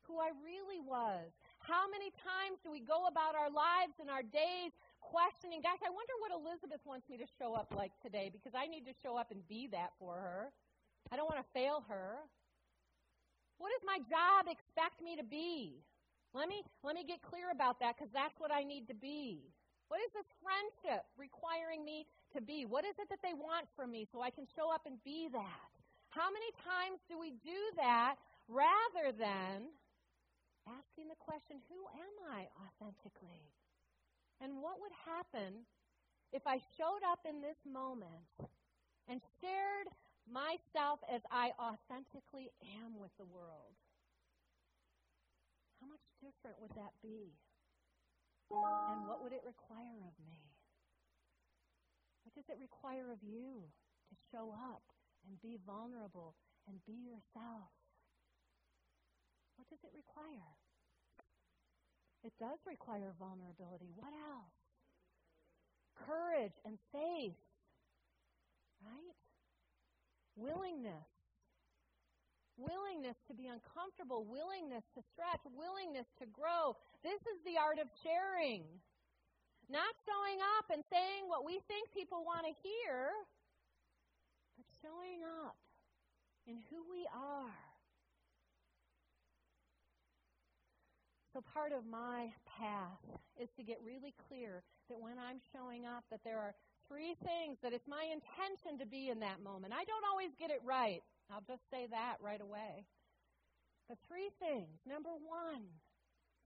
who 0.05 0.21
I 0.21 0.29
really 0.45 0.83
was. 0.83 1.31
How 1.57 1.89
many 1.89 2.13
times 2.21 2.61
do 2.61 2.69
we 2.69 2.83
go 2.83 3.09
about 3.09 3.33
our 3.33 3.49
lives 3.49 3.97
and 3.97 4.11
our 4.11 4.21
days 4.21 4.75
questioning, 5.01 5.65
gosh, 5.65 5.81
I 5.81 5.89
wonder 5.89 6.13
what 6.21 6.35
Elizabeth 6.35 6.81
wants 6.85 7.09
me 7.09 7.17
to 7.17 7.25
show 7.39 7.57
up 7.57 7.73
like 7.73 7.93
today 8.05 8.29
because 8.29 8.53
I 8.53 8.69
need 8.69 8.85
to 8.85 8.95
show 9.01 9.17
up 9.17 9.31
and 9.33 9.41
be 9.49 9.65
that 9.73 9.97
for 9.97 10.13
her. 10.13 10.53
I 11.09 11.17
don't 11.17 11.29
want 11.29 11.41
to 11.41 11.49
fail 11.53 11.81
her. 11.89 12.21
What 13.57 13.71
does 13.71 13.85
my 13.87 13.99
job 14.05 14.47
expect 14.51 14.99
me 15.01 15.15
to 15.15 15.23
be? 15.23 15.79
Let 16.35 16.51
me 16.51 16.63
let 16.83 16.95
me 16.95 17.07
get 17.07 17.23
clear 17.23 17.51
about 17.51 17.79
that 17.79 17.95
because 17.95 18.11
that's 18.11 18.35
what 18.39 18.51
I 18.51 18.63
need 18.67 18.87
to 18.91 18.97
be. 18.97 19.47
What 19.87 20.01
is 20.03 20.11
this 20.11 20.27
friendship 20.43 21.05
requiring 21.15 21.85
me 21.85 22.09
to 22.33 22.41
be? 22.41 22.65
What 22.65 22.83
is 22.83 22.97
it 22.99 23.07
that 23.07 23.21
they 23.23 23.37
want 23.37 23.69
from 23.77 23.93
me 23.93 24.03
so 24.11 24.19
I 24.19 24.33
can 24.33 24.43
show 24.51 24.73
up 24.73 24.83
and 24.83 24.99
be 25.05 25.29
that? 25.31 25.71
How 26.09 26.27
many 26.27 26.51
times 26.59 26.99
do 27.07 27.15
we 27.15 27.37
do 27.43 27.59
that 27.77 28.17
rather 28.49 29.15
than 29.15 29.71
asking 30.65 31.07
the 31.07 31.19
question, 31.21 31.61
who 31.69 31.79
am 31.93 32.15
I 32.33 32.49
authentically? 32.65 33.53
And 34.41 34.59
what 34.59 34.81
would 34.81 34.95
happen 35.05 35.63
if 36.33 36.43
I 36.43 36.59
showed 36.75 37.03
up 37.05 37.21
in 37.23 37.39
this 37.39 37.57
moment 37.63 38.27
and 39.07 39.21
shared 39.39 39.87
myself 40.29 40.99
as 41.05 41.21
I 41.31 41.53
authentically 41.57 42.51
am 42.81 42.97
with 42.97 43.13
the 43.17 43.25
world, 43.25 43.77
how 45.81 45.87
much 45.87 46.05
different 46.21 46.57
would 46.59 46.73
that 46.75 46.93
be? 47.01 47.33
And 48.49 49.07
what 49.09 49.21
would 49.21 49.33
it 49.33 49.41
require 49.45 50.05
of 50.05 50.15
me? 50.21 50.41
What 52.23 52.33
does 52.33 52.45
it 52.49 52.61
require 52.61 53.11
of 53.11 53.21
you 53.21 53.65
to 54.09 54.15
show 54.31 54.53
up 54.53 54.81
and 55.25 55.41
be 55.41 55.57
vulnerable 55.65 56.35
and 56.69 56.77
be 56.85 56.97
yourself? 57.05 57.73
What 59.57 59.69
does 59.69 59.81
it 59.83 59.93
require? 59.93 60.53
It 62.23 62.33
does 62.39 62.57
require 62.65 63.13
vulnerability. 63.17 63.93
What 63.95 64.13
else? 64.13 64.57
Courage 66.05 66.57
and 66.65 66.77
faith. 66.91 67.37
Right? 68.81 69.17
Willingness. 70.35 71.07
Willingness 72.55 73.19
to 73.27 73.35
be 73.35 73.51
uncomfortable, 73.51 74.23
willingness 74.23 74.87
to 74.95 75.03
stretch, 75.11 75.43
willingness 75.51 76.07
to 76.23 76.25
grow. 76.31 76.79
This 77.03 77.19
is 77.27 77.43
the 77.43 77.59
art 77.59 77.83
of 77.83 77.91
sharing. 77.99 78.63
Not 79.67 79.91
showing 80.07 80.39
up 80.55 80.71
and 80.71 80.79
saying 80.87 81.27
what 81.27 81.43
we 81.43 81.59
think 81.67 81.91
people 81.91 82.23
want 82.23 82.47
to 82.47 82.53
hear, 82.63 83.11
but 84.55 84.67
showing 84.79 85.25
up 85.43 85.57
in 86.47 86.61
who 86.71 86.85
we 86.87 87.03
are. 87.11 87.59
So 91.35 91.43
part 91.43 91.75
of 91.75 91.83
my 91.83 92.31
path 92.47 93.03
is 93.35 93.49
to 93.57 93.63
get 93.63 93.83
really 93.83 94.15
clear 94.29 94.63
that 94.87 94.95
when 94.95 95.19
I'm 95.19 95.43
showing 95.51 95.83
up 95.83 96.07
that 96.07 96.23
there 96.23 96.39
are 96.39 96.55
three 96.87 97.17
things 97.23 97.57
that 97.61 97.73
it's 97.73 97.87
my 97.87 98.05
intention 98.09 98.79
to 98.79 98.85
be 98.85 99.09
in 99.09 99.19
that 99.21 99.41
moment. 99.41 99.73
I 99.73 99.83
don't 99.85 100.05
always 100.09 100.31
get 100.37 100.49
it 100.49 100.61
right. 100.63 101.01
I'll 101.29 101.45
just 101.45 101.65
say 101.73 101.89
that 101.89 102.21
right 102.21 102.41
away. 102.41 102.85
But 103.89 103.97
three 104.09 104.29
things. 104.41 104.81
Number 104.85 105.13
one, 105.13 105.65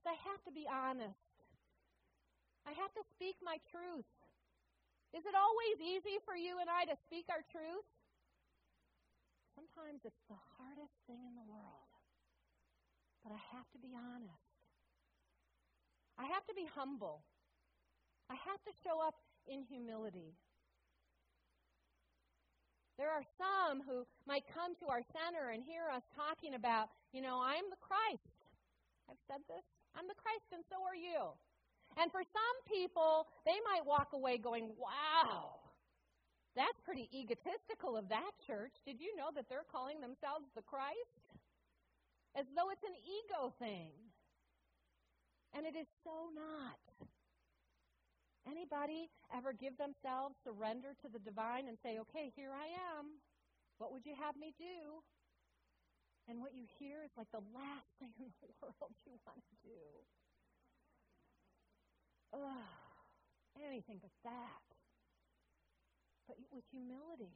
I 0.04 0.16
have 0.28 0.40
to 0.48 0.52
be 0.52 0.64
honest. 0.68 1.20
I 2.68 2.72
have 2.76 2.92
to 2.96 3.04
speak 3.16 3.36
my 3.40 3.56
truth. 3.72 4.08
Is 5.16 5.24
it 5.26 5.34
always 5.34 5.76
easy 5.80 6.20
for 6.22 6.36
you 6.36 6.60
and 6.60 6.68
I 6.70 6.86
to 6.86 6.96
speak 7.08 7.26
our 7.28 7.42
truth? 7.50 7.88
Sometimes 9.56 10.00
it's 10.06 10.24
the 10.30 10.38
hardest 10.56 10.94
thing 11.08 11.20
in 11.26 11.34
the 11.34 11.48
world. 11.48 11.92
But 13.24 13.34
I 13.36 13.40
have 13.52 13.68
to 13.76 13.78
be 13.82 13.92
honest. 13.92 14.48
I 16.16 16.28
have 16.30 16.44
to 16.48 16.54
be 16.54 16.68
humble. 16.76 17.24
I 18.28 18.36
have 18.36 18.62
to 18.64 18.72
show 18.84 19.00
up 19.02 19.18
in 19.46 19.62
humility. 19.64 20.36
There 23.00 23.08
are 23.08 23.24
some 23.40 23.80
who 23.80 24.04
might 24.28 24.44
come 24.52 24.76
to 24.84 24.92
our 24.92 25.00
center 25.08 25.56
and 25.56 25.64
hear 25.64 25.88
us 25.88 26.04
talking 26.12 26.52
about, 26.52 26.92
you 27.16 27.24
know, 27.24 27.40
I'm 27.40 27.64
the 27.72 27.80
Christ. 27.80 28.28
I've 29.08 29.22
said 29.24 29.40
this. 29.48 29.64
I'm 29.96 30.04
the 30.04 30.20
Christ, 30.20 30.52
and 30.52 30.60
so 30.68 30.84
are 30.84 30.94
you. 30.94 31.32
And 31.96 32.12
for 32.12 32.22
some 32.22 32.56
people, 32.68 33.26
they 33.48 33.56
might 33.66 33.88
walk 33.88 34.12
away 34.12 34.36
going, 34.38 34.70
wow, 34.76 35.58
that's 36.54 36.76
pretty 36.84 37.08
egotistical 37.08 37.96
of 37.96 38.06
that 38.12 38.36
church. 38.46 38.76
Did 38.84 39.00
you 39.00 39.16
know 39.16 39.32
that 39.34 39.48
they're 39.48 39.66
calling 39.72 39.98
themselves 40.04 40.46
the 40.54 40.62
Christ? 40.62 41.24
As 42.36 42.46
though 42.54 42.70
it's 42.70 42.84
an 42.84 42.94
ego 43.00 43.50
thing. 43.58 43.90
And 45.56 45.66
it 45.66 45.74
is 45.74 45.88
so 46.04 46.30
not. 46.30 46.78
Anybody 48.48 49.10
ever 49.36 49.52
give 49.52 49.76
themselves 49.76 50.36
surrender 50.44 50.96
to 51.04 51.08
the 51.12 51.20
divine 51.20 51.68
and 51.68 51.76
say, 51.84 52.00
okay, 52.08 52.32
here 52.34 52.52
I 52.52 52.68
am. 52.96 53.20
What 53.76 53.92
would 53.92 54.04
you 54.04 54.16
have 54.16 54.36
me 54.36 54.52
do? 54.56 55.04
And 56.28 56.40
what 56.40 56.54
you 56.54 56.64
hear 56.78 57.02
is 57.04 57.12
like 57.16 57.30
the 57.32 57.44
last 57.52 57.88
thing 58.00 58.12
in 58.16 58.32
the 58.40 58.50
world 58.60 58.92
you 59.04 59.16
want 59.26 59.40
to 59.44 59.56
do. 59.64 59.82
Ugh, 62.32 62.70
anything 63.66 63.98
but 64.00 64.14
that. 64.24 64.64
But 66.28 66.38
with 66.54 66.64
humility, 66.70 67.34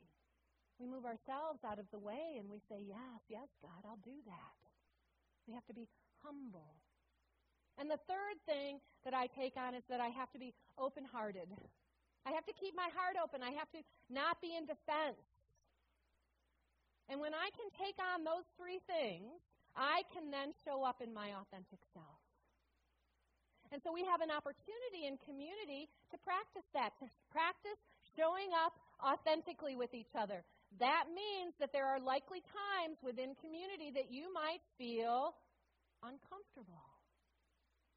we 0.78 0.86
move 0.86 1.04
ourselves 1.04 1.60
out 1.66 1.78
of 1.78 1.90
the 1.90 1.98
way 1.98 2.38
and 2.38 2.46
we 2.48 2.62
say, 2.70 2.78
Yes, 2.78 3.20
yes, 3.28 3.48
God, 3.60 3.82
I'll 3.82 4.02
do 4.04 4.14
that. 4.26 4.60
We 5.46 5.54
have 5.54 5.66
to 5.66 5.74
be 5.74 5.88
humble. 6.22 6.83
And 7.78 7.90
the 7.90 7.98
third 8.06 8.38
thing 8.46 8.78
that 9.04 9.14
I 9.14 9.26
take 9.34 9.58
on 9.58 9.74
is 9.74 9.82
that 9.90 10.00
I 10.00 10.08
have 10.08 10.30
to 10.32 10.38
be 10.38 10.54
open 10.78 11.04
hearted. 11.04 11.50
I 12.24 12.30
have 12.32 12.46
to 12.46 12.54
keep 12.56 12.72
my 12.74 12.88
heart 12.94 13.18
open. 13.20 13.42
I 13.42 13.52
have 13.58 13.68
to 13.74 13.82
not 14.08 14.40
be 14.40 14.56
in 14.56 14.64
defense. 14.64 15.20
And 17.10 17.20
when 17.20 17.34
I 17.34 17.52
can 17.52 17.68
take 17.76 17.98
on 18.00 18.24
those 18.24 18.48
three 18.56 18.80
things, 18.88 19.28
I 19.76 20.06
can 20.14 20.30
then 20.30 20.54
show 20.64 20.86
up 20.86 21.02
in 21.02 21.12
my 21.12 21.34
authentic 21.36 21.82
self. 21.92 22.22
And 23.74 23.82
so 23.82 23.90
we 23.92 24.06
have 24.06 24.22
an 24.22 24.30
opportunity 24.30 25.10
in 25.10 25.18
community 25.26 25.90
to 26.14 26.16
practice 26.22 26.64
that, 26.72 26.94
to 27.02 27.10
practice 27.34 27.76
showing 28.14 28.54
up 28.54 28.78
authentically 29.02 29.74
with 29.74 29.92
each 29.92 30.14
other. 30.14 30.46
That 30.78 31.10
means 31.10 31.58
that 31.58 31.74
there 31.74 31.86
are 31.90 31.98
likely 31.98 32.40
times 32.46 33.02
within 33.02 33.34
community 33.42 33.90
that 33.98 34.14
you 34.14 34.32
might 34.32 34.62
feel 34.78 35.34
uncomfortable. 36.06 36.93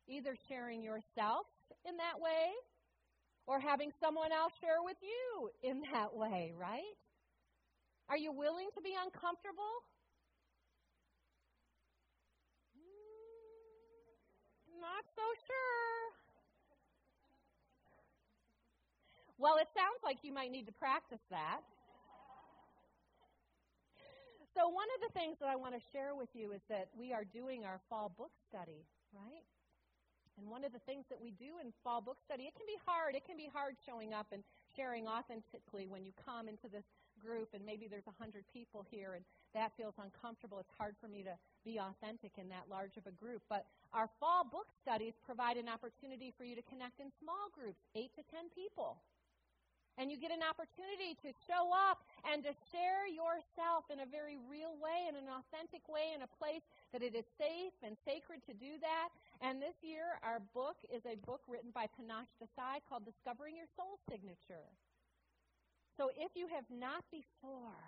Either 0.07 0.35
sharing 0.47 0.81
yourself 0.81 1.45
in 1.85 1.97
that 1.97 2.19
way 2.19 2.55
or 3.45 3.59
having 3.59 3.91
someone 3.99 4.31
else 4.31 4.53
share 4.59 4.83
with 4.83 4.97
you 5.01 5.51
in 5.63 5.81
that 5.91 6.15
way, 6.15 6.53
right? 6.57 6.95
Are 8.09 8.17
you 8.17 8.31
willing 8.31 8.69
to 8.75 8.81
be 8.81 8.95
uncomfortable? 8.95 9.83
Mm, 12.75 14.79
not 14.79 15.03
so 15.15 15.23
sure. 15.47 15.99
Well, 19.37 19.57
it 19.57 19.67
sounds 19.75 20.01
like 20.03 20.23
you 20.23 20.33
might 20.33 20.51
need 20.51 20.65
to 20.65 20.73
practice 20.73 21.21
that. 21.29 21.61
So, 24.55 24.67
one 24.69 24.87
of 24.97 25.01
the 25.05 25.13
things 25.13 25.37
that 25.39 25.49
I 25.49 25.55
want 25.55 25.75
to 25.75 25.81
share 25.91 26.15
with 26.15 26.29
you 26.33 26.51
is 26.51 26.61
that 26.69 26.89
we 26.97 27.13
are 27.13 27.23
doing 27.23 27.63
our 27.63 27.79
fall 27.89 28.11
book 28.17 28.31
study, 28.49 28.87
right? 29.13 29.45
And 30.37 30.45
one 30.47 30.63
of 30.63 30.71
the 30.71 30.83
things 30.85 31.05
that 31.09 31.19
we 31.19 31.31
do 31.33 31.57
in 31.57 31.73
fall 31.83 32.01
book 32.01 32.17
study, 32.23 32.45
it 32.45 32.53
can 32.53 32.69
be 32.69 32.77
hard. 32.85 33.17
It 33.17 33.25
can 33.25 33.37
be 33.37 33.49
hard 33.51 33.75
showing 33.85 34.13
up 34.13 34.27
and 34.31 34.45
sharing 34.77 35.09
authentically 35.09 35.89
when 35.89 36.05
you 36.05 36.13
come 36.13 36.47
into 36.47 36.69
this 36.69 36.85
group 37.17 37.49
and 37.57 37.65
maybe 37.65 37.89
there's 37.89 38.05
a 38.05 38.13
100 38.21 38.45
people 38.53 38.85
here 38.93 39.17
and 39.17 39.25
that 39.57 39.73
feels 39.73 39.97
uncomfortable. 39.97 40.61
It's 40.61 40.77
hard 40.77 40.93
for 41.01 41.09
me 41.09 41.25
to 41.25 41.33
be 41.65 41.81
authentic 41.81 42.37
in 42.37 42.47
that 42.49 42.69
large 42.69 42.93
of 42.97 43.09
a 43.09 43.15
group. 43.17 43.41
But 43.49 43.65
our 43.93 44.09
fall 44.19 44.45
book 44.45 44.69
studies 44.77 45.17
provide 45.25 45.57
an 45.57 45.65
opportunity 45.65 46.31
for 46.37 46.45
you 46.45 46.53
to 46.53 46.61
connect 46.69 47.01
in 47.01 47.09
small 47.17 47.49
groups, 47.49 47.81
8 47.95 48.13
to 48.15 48.23
10 48.29 48.53
people. 48.53 49.01
And 49.97 50.13
you 50.13 50.17
get 50.21 50.29
an 50.29 50.45
opportunity 50.45 51.17
to 51.25 51.33
show 51.49 51.73
up 51.73 52.05
and 52.21 52.45
to 52.45 52.53
share 52.69 53.09
yourself 53.09 53.89
in 53.89 54.05
a 54.05 54.07
very 54.07 54.37
real 54.45 54.77
way, 54.77 55.09
in 55.09 55.17
an 55.17 55.25
authentic 55.25 55.81
way, 55.89 56.13
in 56.13 56.21
a 56.21 56.31
place 56.37 56.61
that 56.93 57.01
it 57.01 57.17
is 57.17 57.25
safe 57.41 57.73
and 57.81 57.97
sacred 58.05 58.45
to 58.45 58.53
do 58.53 58.77
that. 58.85 59.09
And 59.41 59.57
this 59.57 59.73
year, 59.81 60.21
our 60.21 60.37
book 60.53 60.77
is 60.93 61.01
a 61.09 61.17
book 61.25 61.41
written 61.49 61.73
by 61.73 61.89
Panache 61.97 62.29
Desai 62.37 62.85
called 62.85 63.09
Discovering 63.09 63.57
Your 63.57 63.69
Soul 63.73 63.97
Signature. 64.05 64.69
So 65.97 66.13
if 66.13 66.29
you 66.37 66.45
have 66.53 66.69
not 66.69 67.01
before 67.09 67.81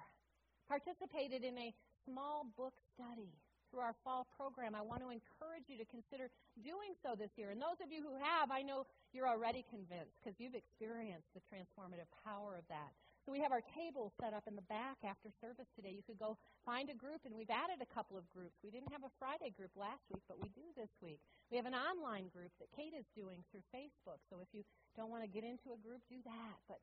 participated 0.66 1.46
in 1.46 1.58
a 1.62 1.74
small 2.10 2.46
book 2.58 2.74
study 2.98 3.38
through 3.70 3.86
our 3.86 3.96
fall 4.04 4.28
program, 4.36 4.76
I 4.76 4.82
want 4.82 5.02
to 5.06 5.10
encourage 5.14 5.70
you 5.70 5.78
to 5.78 5.88
consider 5.88 6.30
doing 6.62 6.98
so 7.06 7.16
this 7.16 7.32
year. 7.38 7.54
And 7.54 7.62
those 7.62 7.80
of 7.80 7.94
you 7.94 8.02
who 8.02 8.18
have, 8.18 8.52
I 8.52 8.62
know 8.62 8.86
you're 9.14 9.30
already 9.30 9.66
convinced 9.70 10.18
because 10.20 10.38
you've 10.42 10.58
experienced 10.58 11.30
the 11.38 11.42
transformative 11.48 12.10
power 12.26 12.58
of 12.58 12.66
that. 12.70 12.92
So 13.26 13.36
we 13.36 13.44
have 13.46 13.54
our 13.54 13.62
table 13.78 14.10
set 14.18 14.34
up 14.34 14.50
in 14.50 14.56
the 14.58 14.66
back 14.66 14.98
after 15.06 15.30
service 15.38 15.70
today. 15.78 15.94
You 15.94 16.02
could 16.02 16.18
go 16.18 16.40
find 16.66 16.90
a 16.90 16.98
group, 16.98 17.22
and 17.30 17.36
we've 17.36 17.52
added 17.52 17.78
a 17.84 17.90
couple 17.94 18.18
of 18.18 18.26
groups. 18.34 18.58
We 18.66 18.74
didn't 18.74 18.90
have 18.90 19.06
a 19.06 19.14
Friday 19.22 19.54
group 19.54 19.70
last 19.78 20.02
week, 20.10 20.24
but 20.26 20.42
we 20.42 20.50
do 20.58 20.66
this 20.74 20.90
week. 21.04 21.22
We 21.52 21.58
have 21.60 21.70
an 21.70 21.78
online 21.78 22.34
group 22.34 22.50
that 22.58 22.74
Kate 22.74 22.96
is 22.98 23.06
doing 23.14 23.46
through 23.52 23.62
Facebook. 23.70 24.24
So 24.34 24.42
if 24.42 24.50
you 24.56 24.66
don't 24.98 25.12
want 25.14 25.22
to 25.22 25.30
get 25.30 25.46
into 25.46 25.76
a 25.76 25.80
group, 25.84 26.02
do 26.10 26.18
that. 26.26 26.58
But 26.66 26.82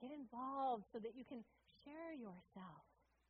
Get 0.00 0.10
involved 0.10 0.84
so 0.92 0.98
that 0.98 1.14
you 1.14 1.24
can 1.24 1.44
share 1.84 2.12
yourself 2.12 2.82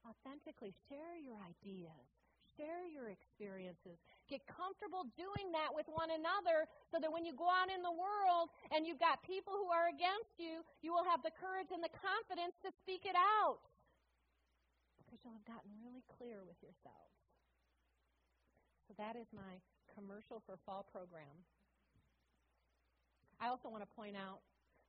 authentically, 0.04 0.72
share 0.88 1.16
your 1.16 1.36
ideas, 1.44 2.08
share 2.56 2.86
your 2.86 3.10
experiences. 3.10 3.98
Get 4.30 4.42
comfortable 4.48 5.06
doing 5.14 5.52
that 5.52 5.70
with 5.74 5.86
one 5.90 6.10
another 6.10 6.66
so 6.88 6.98
that 6.98 7.10
when 7.10 7.26
you 7.26 7.34
go 7.34 7.50
out 7.50 7.68
in 7.68 7.82
the 7.84 7.92
world 7.92 8.50
and 8.72 8.86
you've 8.86 9.02
got 9.02 9.20
people 9.26 9.54
who 9.54 9.68
are 9.68 9.90
against 9.90 10.38
you, 10.40 10.62
you 10.80 10.94
will 10.94 11.04
have 11.04 11.20
the 11.22 11.34
courage 11.34 11.70
and 11.74 11.82
the 11.82 11.92
confidence 11.92 12.56
to 12.64 12.70
speak 12.80 13.04
it 13.04 13.16
out. 13.16 13.62
Because 14.98 15.20
you'll 15.22 15.36
have 15.36 15.48
gotten 15.48 15.70
really 15.82 16.02
clear 16.18 16.42
with 16.46 16.56
yourselves. 16.64 17.14
So 18.88 18.94
that 18.96 19.14
is 19.16 19.28
my 19.34 19.60
commercial 19.94 20.42
for 20.44 20.58
fall 20.66 20.86
program. 20.90 21.44
I 23.42 23.50
also 23.50 23.68
want 23.68 23.82
to 23.82 23.90
point 23.92 24.16
out 24.16 24.40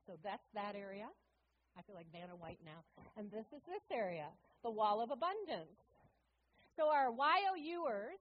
so 0.06 0.14
that's 0.22 0.46
that 0.54 0.78
area. 0.78 1.10
I 1.76 1.82
feel 1.82 1.94
like 1.94 2.06
Vanna 2.12 2.38
White 2.38 2.62
now. 2.64 2.86
And 3.18 3.30
this 3.30 3.44
is 3.52 3.60
this 3.66 3.84
area, 3.92 4.30
the 4.62 4.70
Wall 4.70 5.02
of 5.02 5.10
Abundance. 5.10 5.85
So 6.76 6.88
our 6.88 7.10
YOUers, 7.10 8.20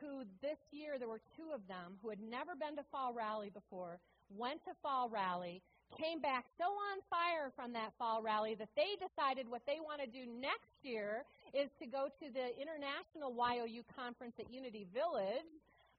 who 0.00 0.22
this 0.42 0.58
year 0.70 0.98
there 0.98 1.08
were 1.08 1.24
two 1.36 1.50
of 1.54 1.66
them 1.66 1.98
who 2.02 2.10
had 2.10 2.20
never 2.20 2.54
been 2.54 2.76
to 2.76 2.84
Fall 2.92 3.12
Rally 3.12 3.50
before, 3.50 3.98
went 4.28 4.62
to 4.64 4.76
Fall 4.82 5.08
Rally, 5.08 5.62
came 5.96 6.20
back 6.20 6.44
so 6.60 6.68
on 6.68 7.00
fire 7.08 7.50
from 7.56 7.72
that 7.72 7.96
Fall 7.98 8.22
Rally 8.22 8.54
that 8.56 8.68
they 8.76 8.94
decided 9.00 9.48
what 9.48 9.64
they 9.66 9.80
want 9.80 10.04
to 10.04 10.06
do 10.06 10.28
next 10.28 10.76
year 10.82 11.24
is 11.56 11.72
to 11.80 11.86
go 11.86 12.12
to 12.20 12.26
the 12.28 12.52
International 12.60 13.32
YOU 13.66 13.82
Conference 13.96 14.34
at 14.38 14.52
Unity 14.52 14.86
Village 14.92 15.48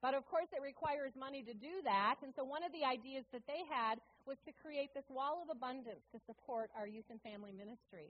but 0.02 0.16
of 0.16 0.26
course, 0.32 0.48
it 0.56 0.64
requires 0.64 1.12
money 1.20 1.44
to 1.44 1.54
do 1.54 1.84
that. 1.84 2.16
And 2.24 2.32
so, 2.36 2.44
one 2.44 2.64
of 2.64 2.72
the 2.72 2.88
ideas 2.88 3.28
that 3.36 3.44
they 3.48 3.68
had 3.68 4.00
was 4.26 4.38
to 4.48 4.52
create 4.64 4.96
this 4.96 5.04
wall 5.12 5.44
of 5.44 5.52
abundance 5.52 6.08
to 6.16 6.20
support 6.24 6.72
our 6.72 6.88
youth 6.88 7.08
and 7.12 7.20
family 7.20 7.52
ministry. 7.52 8.08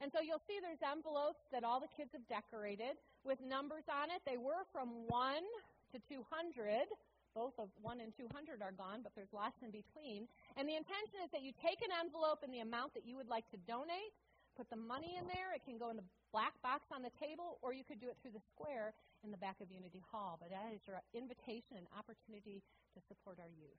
And 0.00 0.08
so, 0.08 0.24
you'll 0.24 0.42
see 0.48 0.56
there's 0.64 0.80
envelopes 0.80 1.44
that 1.52 1.60
all 1.60 1.76
the 1.76 1.92
kids 1.92 2.10
have 2.16 2.24
decorated 2.24 2.96
with 3.20 3.36
numbers 3.44 3.84
on 3.86 4.08
it. 4.08 4.24
They 4.24 4.40
were 4.40 4.64
from 4.72 5.04
1 5.12 5.44
to 5.92 5.98
200. 6.08 6.88
Both 7.30 7.54
of 7.62 7.70
1 7.78 8.02
and 8.02 8.10
200 8.16 8.58
are 8.58 8.74
gone, 8.74 9.06
but 9.06 9.14
there's 9.14 9.30
lots 9.30 9.54
in 9.62 9.70
between. 9.70 10.26
And 10.58 10.66
the 10.66 10.74
intention 10.74 11.22
is 11.22 11.30
that 11.30 11.46
you 11.46 11.54
take 11.62 11.78
an 11.78 11.94
envelope 11.94 12.42
and 12.42 12.50
the 12.50 12.58
amount 12.64 12.90
that 12.98 13.06
you 13.06 13.14
would 13.14 13.30
like 13.30 13.46
to 13.54 13.58
donate, 13.70 14.10
put 14.58 14.66
the 14.66 14.80
money 14.80 15.14
in 15.14 15.30
there. 15.30 15.54
It 15.54 15.62
can 15.62 15.78
go 15.78 15.94
in 15.94 15.98
the 16.00 16.08
black 16.34 16.58
box 16.58 16.90
on 16.90 17.06
the 17.06 17.14
table, 17.22 17.62
or 17.62 17.70
you 17.70 17.86
could 17.86 18.02
do 18.02 18.10
it 18.10 18.18
through 18.18 18.34
the 18.34 18.42
square 18.50 18.98
in 19.22 19.30
the 19.30 19.38
back 19.38 19.62
of 19.62 19.70
Unity 19.70 20.02
Hall. 20.10 20.42
But 20.42 20.50
that 20.50 20.74
is 20.74 20.82
your 20.90 20.98
invitation 21.14 21.78
and 21.78 21.86
opportunity 21.94 22.66
to 22.96 22.98
support 23.06 23.38
our 23.38 23.52
youth. 23.52 23.78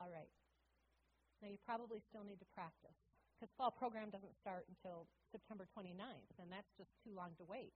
All 0.00 0.08
right. 0.08 0.32
Now, 1.44 1.52
you 1.52 1.60
probably 1.68 2.00
still 2.08 2.24
need 2.24 2.40
to 2.40 2.48
practice 2.56 2.96
because 3.42 3.58
fall 3.58 3.74
program 3.74 4.06
doesn't 4.06 4.38
start 4.38 4.70
until 4.70 5.02
September 5.34 5.66
29th, 5.74 6.30
and 6.38 6.46
that's 6.46 6.70
just 6.78 6.94
too 7.02 7.10
long 7.10 7.34
to 7.34 7.44
wait. 7.50 7.74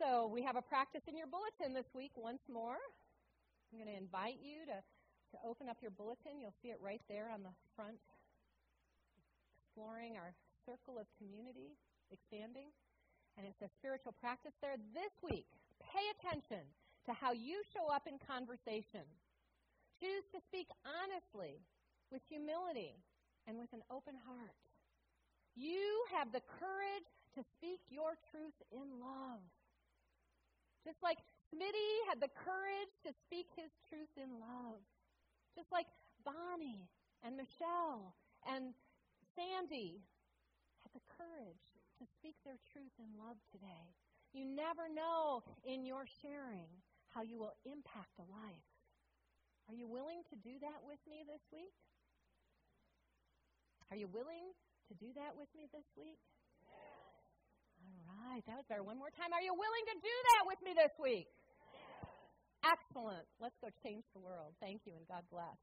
So, 0.00 0.32
we 0.32 0.40
have 0.48 0.56
a 0.56 0.64
practice 0.64 1.04
in 1.04 1.12
your 1.12 1.28
bulletin 1.28 1.76
this 1.76 1.92
week 1.92 2.16
once 2.16 2.40
more. 2.48 2.80
I'm 3.68 3.76
going 3.76 3.92
to 3.92 4.00
invite 4.00 4.40
you 4.40 4.64
to, 4.72 4.80
to 4.80 5.36
open 5.44 5.68
up 5.68 5.76
your 5.84 5.92
bulletin. 5.92 6.40
You'll 6.40 6.56
see 6.64 6.72
it 6.72 6.80
right 6.80 7.04
there 7.04 7.28
on 7.28 7.44
the 7.44 7.52
front, 7.76 8.00
exploring 9.60 10.16
our 10.16 10.32
circle 10.64 10.96
of 10.96 11.04
community 11.20 11.76
expanding. 12.08 12.72
And 13.36 13.44
it 13.44 13.52
says 13.60 13.68
spiritual 13.76 14.16
practice 14.16 14.56
there. 14.64 14.80
This 14.96 15.12
week, 15.20 15.48
pay 15.84 16.04
attention 16.16 16.64
to 17.04 17.12
how 17.12 17.36
you 17.36 17.60
show 17.76 17.92
up 17.92 18.08
in 18.08 18.16
conversation. 18.24 19.04
Choose 20.00 20.24
to 20.32 20.40
speak 20.48 20.72
honestly, 20.80 21.60
with 22.08 22.24
humility, 22.28 22.96
and 23.46 23.58
with 23.58 23.72
an 23.72 23.82
open 23.90 24.14
heart. 24.14 24.58
You 25.54 26.06
have 26.16 26.32
the 26.32 26.44
courage 26.58 27.10
to 27.36 27.44
speak 27.56 27.80
your 27.90 28.16
truth 28.32 28.56
in 28.72 29.00
love. 29.00 29.44
Just 30.84 31.02
like 31.02 31.20
Smitty 31.52 31.92
had 32.08 32.18
the 32.18 32.32
courage 32.32 32.92
to 33.06 33.12
speak 33.26 33.46
his 33.54 33.70
truth 33.86 34.10
in 34.16 34.40
love. 34.40 34.80
Just 35.54 35.70
like 35.70 35.86
Bonnie 36.24 36.88
and 37.22 37.36
Michelle 37.36 38.16
and 38.48 38.74
Sandy 39.36 40.02
had 40.82 40.92
the 40.96 41.04
courage 41.12 41.66
to 42.00 42.04
speak 42.18 42.34
their 42.42 42.58
truth 42.72 42.92
in 42.98 43.12
love 43.14 43.38
today. 43.52 43.94
You 44.32 44.48
never 44.48 44.88
know 44.88 45.44
in 45.62 45.84
your 45.84 46.08
sharing 46.24 46.72
how 47.12 47.22
you 47.22 47.38
will 47.38 47.54
impact 47.68 48.16
a 48.18 48.26
life. 48.32 48.72
Are 49.68 49.76
you 49.76 49.86
willing 49.86 50.24
to 50.32 50.36
do 50.40 50.56
that 50.64 50.80
with 50.82 50.98
me 51.06 51.22
this 51.22 51.44
week? 51.52 51.76
Are 53.92 54.00
you 54.00 54.08
willing 54.08 54.56
to 54.88 54.96
do 54.96 55.12
that 55.20 55.36
with 55.36 55.52
me 55.52 55.68
this 55.68 55.84
week? 56.00 56.16
All 58.08 58.24
right, 58.24 58.40
that 58.48 58.56
was 58.56 58.64
better. 58.64 58.80
One 58.80 58.96
more 58.96 59.12
time. 59.12 59.36
Are 59.36 59.44
you 59.44 59.52
willing 59.52 59.84
to 59.92 59.96
do 60.00 60.16
that 60.32 60.48
with 60.48 60.56
me 60.64 60.72
this 60.72 60.96
week? 60.96 61.28
Excellent. 62.64 63.28
Let's 63.36 63.52
go 63.60 63.68
change 63.84 64.08
the 64.16 64.24
world. 64.24 64.56
Thank 64.64 64.88
you 64.88 64.96
and 64.96 65.04
God 65.04 65.28
bless. 65.28 65.60